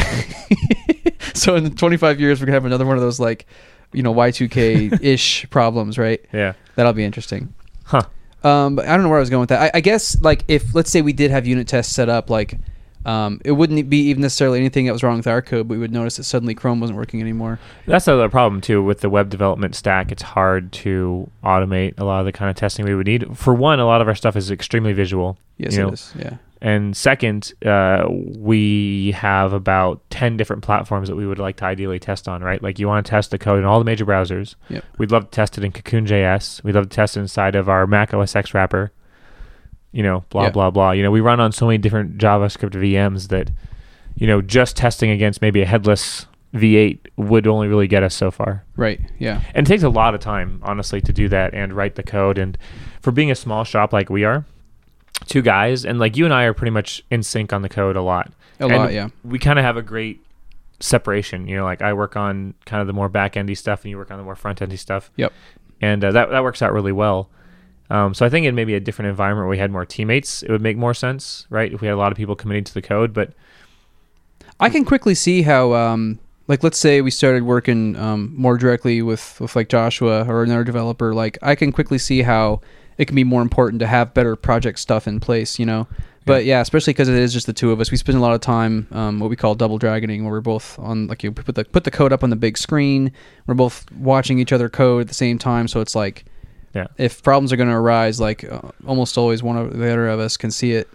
[1.34, 3.46] so in 25 years we're gonna have another one of those like,
[3.92, 6.24] you know, Y2K ish problems, right?
[6.32, 6.55] yeah.
[6.76, 7.55] That'll be interesting.
[7.84, 8.02] Huh.
[8.42, 9.74] Um, but I don't know where I was going with that.
[9.74, 12.59] I, I guess like if let's say we did have unit tests set up, like
[13.05, 15.78] um, it wouldn't be even necessarily anything that was wrong with our code, but we
[15.78, 17.59] would notice that suddenly Chrome wasn't working anymore.
[17.86, 20.11] That's another problem too with the web development stack.
[20.12, 23.36] It's hard to automate a lot of the kind of testing we would need.
[23.36, 26.12] For one, a lot of our stuff is extremely visual, Yes, You it know, is.
[26.18, 26.36] Yeah.
[26.61, 31.98] and second, uh, we have about ten different platforms that we would like to ideally
[31.98, 32.42] test on.
[32.42, 34.55] Right, like you want to test the code in all the major browsers.
[34.70, 34.84] Yep.
[34.98, 36.62] We'd love to test it in Cocoon.js.
[36.64, 38.92] We'd love to test it inside of our Mac OS X wrapper.
[39.95, 40.51] You know, blah Yeah.
[40.51, 40.90] blah blah.
[40.90, 43.51] You know, we run on so many different JavaScript VMs that,
[44.16, 48.30] you know, just testing against maybe a headless V8 would only really get us so
[48.30, 48.64] far.
[48.76, 49.01] Right.
[49.18, 49.40] Yeah.
[49.55, 52.38] And it takes a lot of time, honestly, to do that and write the code.
[52.38, 52.59] And
[53.01, 54.45] for being a small shop like we are,
[55.26, 57.97] two guys, and like you and I are pretty much in sync on the code
[57.97, 58.32] a lot.
[58.61, 58.92] A And lot.
[58.92, 59.09] Yeah.
[59.24, 60.20] We kind of have a great
[60.80, 61.49] separation.
[61.49, 63.97] You know, like I work on kind of the more back endy stuff, and you
[63.99, 65.11] work on the more front endy stuff.
[65.16, 65.32] Yep.
[65.80, 67.28] And uh, that that works out really well.
[67.91, 70.51] Um, so I think in maybe a different environment where we had more teammates, it
[70.51, 71.72] would make more sense, right?
[71.72, 73.32] If we had a lot of people committing to the code, but
[74.59, 76.18] I can quickly see how, um,
[76.49, 80.64] like, let's say we started working um, more directly with, with like Joshua or another
[80.64, 81.14] developer.
[81.14, 82.61] Like, I can quickly see how
[82.97, 85.59] it can be more important to have better project stuff in place.
[85.59, 85.87] You know.
[86.26, 88.32] But yeah, especially because it is just the two of us, we spend a lot
[88.32, 91.55] of time um, what we call double dragoning, where we're both on like you put
[91.55, 93.12] the put the code up on the big screen.
[93.47, 96.24] We're both watching each other code at the same time, so it's like,
[96.75, 96.87] Yeah.
[96.99, 100.18] if problems are going to arise, like uh, almost always one of the other of
[100.20, 100.89] us can see it.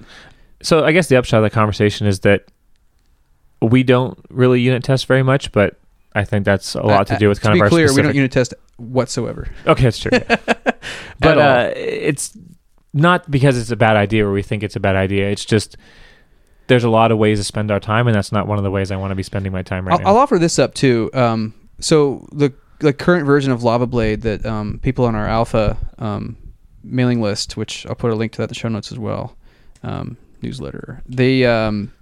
[0.61, 2.45] so I guess the upshot of the conversation is that
[3.61, 5.79] we don't really unit test very much, but
[6.15, 7.69] I think that's a lot Uh, to do with uh, kind to of be our
[7.69, 9.47] clear, we don't unit test whatsoever.
[9.67, 10.11] Okay, that's true.
[10.13, 10.35] yeah.
[11.19, 12.37] But uh, it's
[12.93, 15.29] not because it's a bad idea or we think it's a bad idea.
[15.29, 15.75] It's just
[16.67, 18.71] there's a lot of ways to spend our time, and that's not one of the
[18.71, 20.09] ways I want to be spending my time right I'll, now.
[20.09, 21.09] I'll offer this up too.
[21.13, 25.77] Um, so the the current version of Lava Blade that um, people on our alpha
[25.97, 26.37] um,
[26.83, 29.35] mailing list, which I'll put a link to that in the show notes as well,
[29.83, 31.01] um, newsletter.
[31.05, 31.93] They um,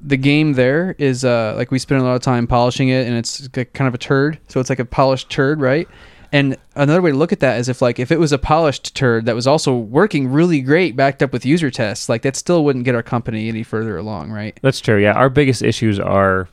[0.00, 3.16] the game there is uh, like we spend a lot of time polishing it, and
[3.16, 4.38] it's kind of a turd.
[4.48, 5.88] So it's like a polished turd, right?
[6.32, 8.94] And another way to look at that is if like if it was a polished
[8.94, 12.64] turd that was also working really great, backed up with user tests, like that still
[12.64, 14.58] wouldn't get our company any further along, right?
[14.62, 14.98] that's true.
[14.98, 16.48] Yeah, our biggest issues are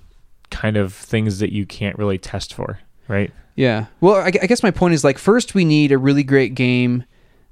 [0.50, 3.32] kind of things that you can't really test for, right?
[3.58, 3.88] Yeah.
[4.00, 7.04] Well, I, I guess my point is like first we need a really great game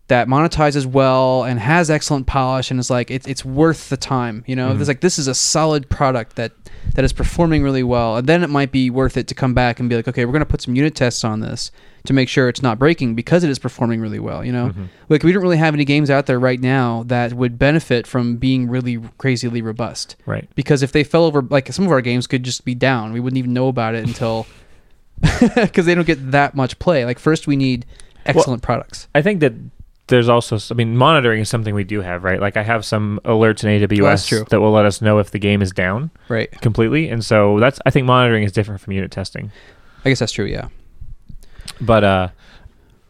[0.07, 4.43] that monetizes well and has excellent polish and is like it, it's worth the time.
[4.45, 4.79] You know, Mhm.
[4.79, 6.51] it's like this is a solid product that
[6.93, 9.79] that is performing really well, and then it might be worth it to come back
[9.79, 11.71] and be like, okay, we're gonna put some unit tests on this
[12.05, 14.45] to make sure it's not breaking because it is performing really well.
[14.45, 14.89] You know, Mhm.
[15.09, 18.35] like we don't really have any games out there right now that would benefit from
[18.35, 20.15] being really crazily robust.
[20.27, 20.47] Right.
[20.53, 23.19] Because if they fell over, like some of our games could just be down, we
[23.19, 24.45] wouldn't even know about it until
[25.55, 27.05] because they don't get that much play.
[27.05, 27.85] Like first, we need
[28.25, 29.07] excellent products.
[29.15, 29.53] I think that
[30.07, 32.39] there's also, I mean, monitoring is something we do have, right?
[32.39, 35.39] Like I have some alerts in AWS Oh, that will let us know if the
[35.39, 36.51] game is down Right.
[36.61, 39.51] completely, and so that's I think monitoring is different from unit testing.
[40.03, 40.45] I guess that's true.
[40.45, 40.67] Yeah.
[41.81, 42.27] But uh,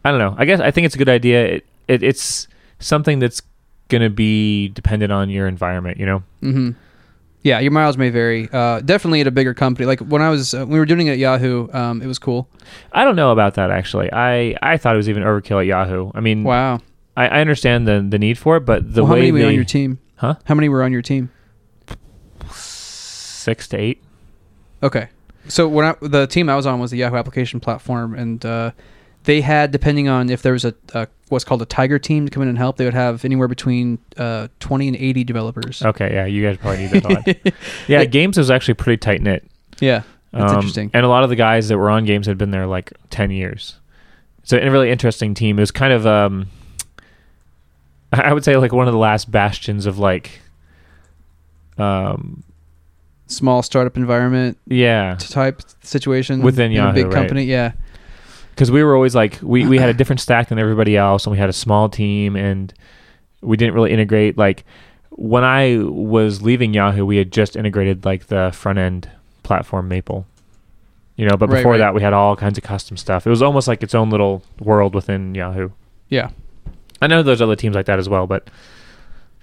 [0.04, 0.34] I don't know.
[0.38, 1.44] I guess I think it's a good idea.
[1.46, 2.48] It, it it's
[2.78, 3.42] something that's
[3.88, 5.98] going to be dependent on your environment.
[5.98, 6.22] You know.
[6.40, 6.70] hmm
[7.42, 8.48] Yeah, your miles may vary.
[8.52, 9.86] Uh, definitely at a bigger company.
[9.86, 12.48] Like when I was, uh, we were doing it at Yahoo, um, it was cool.
[12.92, 14.12] I don't know about that actually.
[14.12, 16.10] I I thought it was even overkill at Yahoo.
[16.14, 16.80] I mean, Wow.
[17.16, 19.46] I, I understand the the need for it, but the well, how many were they
[19.46, 19.98] on your team?
[20.16, 20.34] Huh?
[20.44, 21.30] How many were on your team?
[22.50, 24.02] six to eight.
[24.82, 25.08] Okay.
[25.48, 28.72] So when I, the team I was on was the Yahoo application platform, and uh,
[29.26, 32.30] they had, depending on if there was a, a what's called a Tiger team to
[32.30, 35.82] come in and help, they would have anywhere between uh, twenty and eighty developers.
[35.82, 37.54] Okay, yeah, you guys probably need that a lot.
[37.88, 39.44] Yeah, games was actually pretty tight knit.
[39.80, 40.02] Yeah,
[40.32, 40.90] that's interesting.
[40.94, 43.30] And a lot of the guys that were on games had been there like ten
[43.30, 43.76] years.
[44.44, 45.58] So a really interesting team.
[45.58, 46.48] It was kind of um,
[48.12, 50.40] I would say like one of the last bastions of like,
[51.78, 52.42] um,
[53.28, 57.14] Small startup environment yeah, type situation Within in a Yahoo, big right.
[57.14, 57.42] company.
[57.42, 57.72] Yeah,
[58.56, 61.30] because we were always like we we had a different stack than everybody else, and
[61.32, 62.72] we had a small team, and
[63.42, 64.38] we didn't really integrate.
[64.38, 64.64] Like
[65.10, 69.10] when I was leaving Yahoo, we had just integrated like the front end
[69.42, 70.26] platform Maple.
[71.16, 71.78] You know, but Right, before right.
[71.78, 73.26] that, we had all kinds of custom stuff.
[73.26, 75.70] It was almost like its own little world within Yahoo.
[76.08, 76.30] yeah.
[77.02, 78.48] I know there's other teams like that as well, but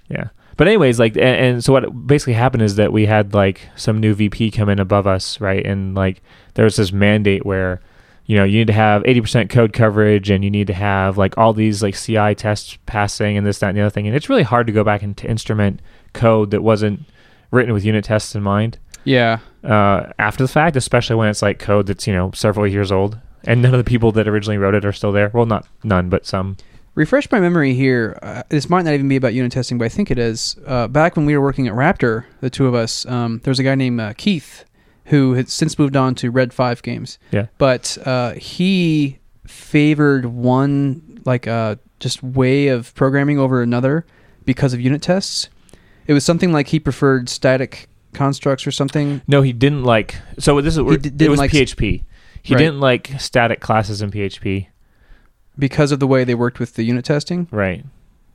[0.08, 0.28] yeah.
[0.56, 4.00] But anyways, like, and, and so what basically happened is that we had like some
[4.00, 5.64] new VP come in above us, right?
[5.64, 6.20] And like
[6.54, 7.80] there was this mandate where,
[8.26, 11.36] you know, you need to have 80% code coverage and you need to have like
[11.36, 14.06] all these like CI tests passing and this, that, and the other thing.
[14.06, 15.80] And it's really hard to go back and to instrument
[16.14, 17.00] code that wasn't
[17.50, 19.38] written with unit tests in mind Yeah.
[19.62, 23.18] uh, after the fact, especially when it's like code that's, you know, several years old.
[23.46, 25.30] And none of the people that originally wrote it are still there.
[25.34, 26.56] Well, not none, but some.
[26.94, 28.18] Refresh my memory here.
[28.22, 30.56] Uh, this might not even be about unit testing, but I think it is.
[30.66, 33.58] Uh, back when we were working at Raptor, the two of us, um, there was
[33.58, 34.64] a guy named uh, Keith
[35.06, 37.18] who had since moved on to Red Five Games.
[37.30, 37.46] Yeah.
[37.58, 44.06] But uh, he favored one like uh, just way of programming over another
[44.44, 45.48] because of unit tests.
[46.06, 49.22] It was something like he preferred static constructs or something.
[49.26, 50.16] No, he didn't like.
[50.38, 52.04] So this is He d- it was like- PHP.
[52.42, 52.58] He Right.
[52.60, 54.68] didn't like static classes in PHP.
[55.58, 57.46] because of the way they worked with the unit testing.
[57.50, 57.84] Right.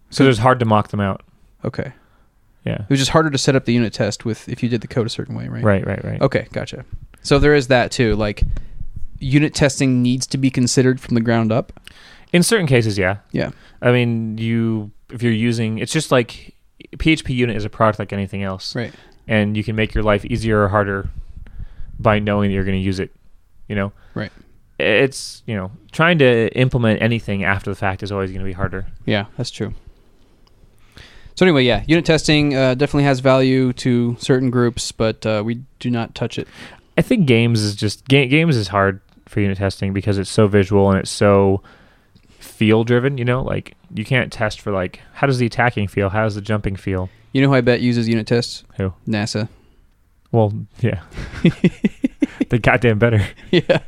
[0.10, 1.22] So it was hard to mock them out.
[1.66, 1.92] Okay,
[2.66, 2.82] Yeah.
[2.82, 4.88] it was just harder to set up the unit test with if you did the
[4.88, 5.64] code a certain way, right?
[5.64, 5.86] Right.
[5.86, 6.04] Right.
[6.04, 6.22] Right.
[6.22, 6.84] Okay, gotcha.
[7.22, 8.16] So there is that too.
[8.16, 8.44] Like,
[9.20, 11.74] unit testing needs to be considered from the ground up.
[12.32, 13.18] In certain cases, yeah.
[13.32, 13.52] Yeah.
[13.82, 16.54] I mean, you if you're using, it's just like
[16.98, 18.94] PHP unit is a product like anything else, Right.
[19.28, 21.10] and you can make your life easier or harder
[22.00, 23.12] by knowing that you're going to use it.
[23.68, 23.92] You know.
[24.14, 24.32] Right.
[24.80, 28.54] It's you know trying to implement anything after the fact is always going to be
[28.54, 28.86] harder.
[29.06, 29.74] Yeah, that's true.
[31.40, 35.62] So anyway, yeah, unit testing uh, definitely has value to certain groups, but uh, we
[35.80, 36.50] do not touch it.
[36.98, 40.48] I think games is just ga- games is hard for unit testing because it's so
[40.48, 41.64] visual and it's so
[42.40, 43.18] feel driven.
[43.18, 46.36] You know, like you can't test for like how does the attacking feel, how does
[46.36, 47.10] the jumping feel.
[47.32, 48.66] You know who I bet uses unit tests?
[48.76, 48.94] Who?
[49.08, 49.48] NASA.
[50.34, 51.04] Well, yeah,
[52.50, 53.26] they goddamn better.
[53.50, 53.80] yeah.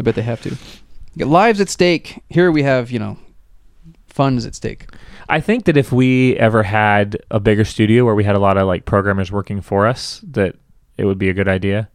[0.00, 0.56] I bet they have to.
[1.24, 2.24] Lives at stake.
[2.28, 3.18] Here we have, you know,
[4.08, 4.88] funds at stake.
[5.28, 8.56] I think that if we ever had a bigger studio where we had a lot
[8.56, 10.56] of like programmers working for us, that
[10.98, 11.88] it would be a good idea.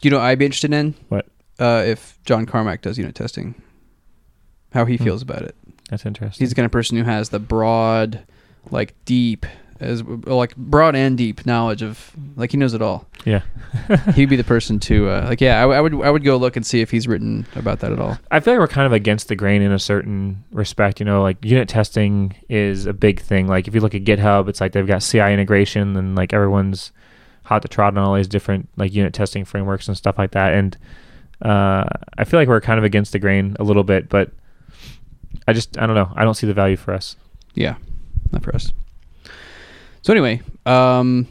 [0.00, 1.26] You know, what I'd be interested in What?
[1.58, 3.54] uh, if John Carmack does unit testing.
[4.72, 5.04] How he Hmm.
[5.04, 5.56] feels about it.
[5.88, 6.42] That's interesting.
[6.44, 8.20] He's the kind of person who has the broad,
[8.70, 9.46] like deep,
[9.80, 13.06] as like broad and deep knowledge of like he knows it all.
[13.24, 13.42] yeah.
[14.14, 15.64] He'd be the person to uh, like yeah.
[15.64, 17.98] I, I would I would go look and see if he's written about that at
[18.00, 18.18] all.
[18.30, 21.00] I feel like we're kind of against the grain in a certain respect.
[21.00, 23.46] You know, like unit testing is a big thing.
[23.46, 26.92] Like if you look at GitHub, it's like they've got CI integration and like everyone's
[27.44, 30.54] hot to trot on all these different like unit testing frameworks and stuff like that.
[30.54, 30.76] And
[31.42, 31.84] uh,
[32.16, 34.32] I feel like we're kind of against the grain a little bit, but
[35.46, 36.12] I just I don't know.
[36.14, 37.16] I don't see the value for us.
[37.54, 37.76] Yeah,
[38.32, 38.72] not for us.
[40.08, 41.28] So anyway, um,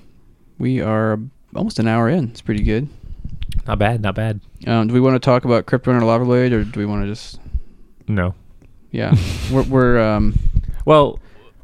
[0.60, 1.20] we are
[1.56, 2.26] almost an hour in.
[2.26, 2.88] It's pretty good.
[3.66, 4.04] Not bad.
[4.04, 4.40] Not bad.
[4.68, 6.86] Um, do we want to talk about Crypt Run and Lava Blade, or do we
[6.86, 7.40] want to just
[8.08, 8.36] No.
[8.92, 9.16] yeah?
[9.52, 10.38] we're we're um,
[10.86, 11.20] Well,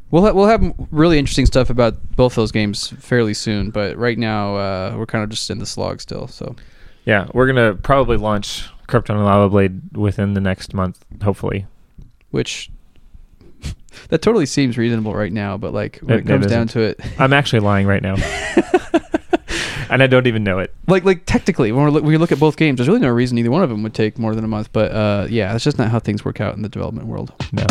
[0.09, 4.18] We'll ha- we'll have really interesting stuff about both those games fairly soon, but right
[4.18, 6.28] now uh, we're kind of just in the slog still.
[6.28, 6.55] So
[7.05, 11.68] yeah, we're gonna probably launch Crypt Run and Lava Blade within the next month, hopefully.
[12.32, 12.72] which
[14.09, 16.82] that totally seems reasonable right now, but like when It- it, comes it down to
[16.82, 18.16] it, I'm actually lying right now,
[19.89, 20.74] and I don't even know it.
[20.88, 23.38] like like technically when we look, we look at both games, there's really no reason
[23.38, 24.72] either one of them would take more than a month.
[24.72, 27.32] But uh, yeah, that's just not how things work out in the development world.
[27.51, 27.66] No.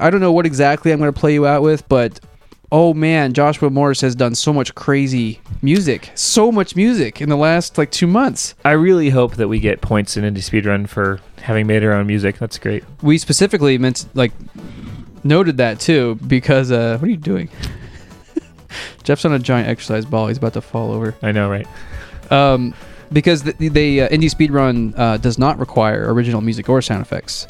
[0.00, 2.20] I don't know what exactly I'm going to play you out with, but
[2.72, 7.36] oh man, Joshua Morse has done so much crazy music, so much music in the
[7.36, 8.54] last like two months.
[8.64, 11.92] I really hope that we get points in Indie Speed Run for having made our
[11.92, 12.38] own music.
[12.38, 12.84] That's great.
[13.02, 14.32] We specifically meant like
[15.24, 17.48] noted that too because uh, what are you doing?
[19.02, 20.28] Geoff's on a giant exercise ball.
[20.28, 21.14] He's about to fall over.
[21.22, 21.66] I know, right?
[22.30, 22.74] Um,
[23.12, 27.02] because the, they uh, Indie Speed Run uh, does not require original music or sound
[27.02, 27.46] effects.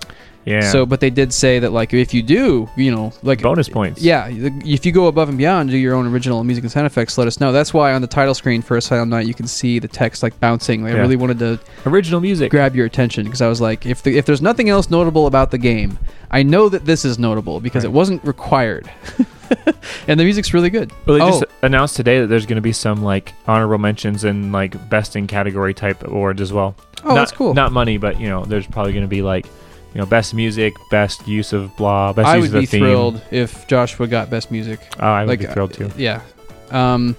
[0.46, 0.62] Yeah.
[0.72, 4.00] So, but they did say that like if you do, you know, like bonus points.
[4.00, 7.18] Yeah, if you go above and beyond, do your own original music and sound effects,
[7.18, 7.52] let us know.
[7.52, 10.38] That's why on the title screen for Asylum Night, you can see the text like
[10.40, 10.86] bouncing.
[10.86, 10.96] I Yeah.
[11.00, 12.50] really wanted to Original music.
[12.50, 15.50] grab your attention because I was like, if the, if there's nothing else notable about
[15.50, 15.98] the game,
[16.30, 17.90] I know that this is notable because Right.
[17.90, 18.90] it wasn't required,
[20.08, 20.92] and the music's really good.
[21.06, 24.24] Well, they oh, just announced today that there's going to be some like honorable mentions
[24.24, 26.74] and like best in category type awards as well.
[27.04, 27.52] oh, not, that's cool.
[27.54, 29.46] Not money, but you know, there's probably going to be like,
[29.94, 32.66] you know, best music, best use of blah, best I use would of the be
[32.66, 32.80] theme.
[32.82, 34.80] thrilled if Joshua got best music.
[35.00, 35.86] Oh, I would like be thrilled too.
[35.86, 36.22] uh, yeah.
[36.70, 37.16] Um,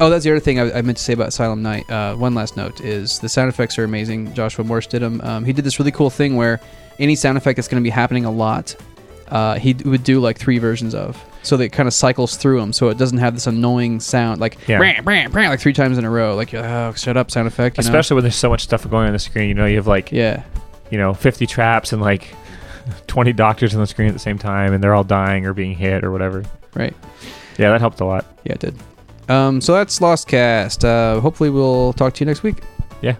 [0.00, 1.88] oh, that's the other thing I, I meant to say about Asylum Night.
[1.90, 4.34] Uh, one last note is the sound effects are amazing.
[4.34, 5.20] Joshua Morse did them.
[5.22, 6.60] Um, he did this really cool thing where
[6.98, 8.76] any sound effect that's going to be happening a lot,
[9.28, 11.22] uh, he d- would do like three versions of.
[11.42, 14.42] So that it kind of cycles through them, so it doesn't have this annoying sound
[14.42, 14.78] like Yeah.
[14.78, 16.36] brah, brah, brah, like three times in a row.
[16.36, 17.78] Like oh, shut up, sound effect.
[17.78, 17.88] You know?
[17.88, 19.48] Especially when there's so much stuff going on the screen.
[19.48, 20.42] You know, you have like, yeah,
[20.90, 22.34] you know, 50 traps and like
[23.06, 25.74] 20 doctors on the screen at the same time, and they're all dying or being
[25.74, 26.44] hit or whatever.
[26.74, 26.94] right.
[27.58, 28.24] Yeah, that helped a lot.
[28.44, 28.74] Yeah, it did.
[29.28, 30.84] Um, so that's Lost Cast.
[30.84, 32.62] Uh, hopefully, we'll talk to you next week.
[33.02, 33.16] Yeah.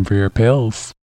[0.00, 0.94] Time for your pills.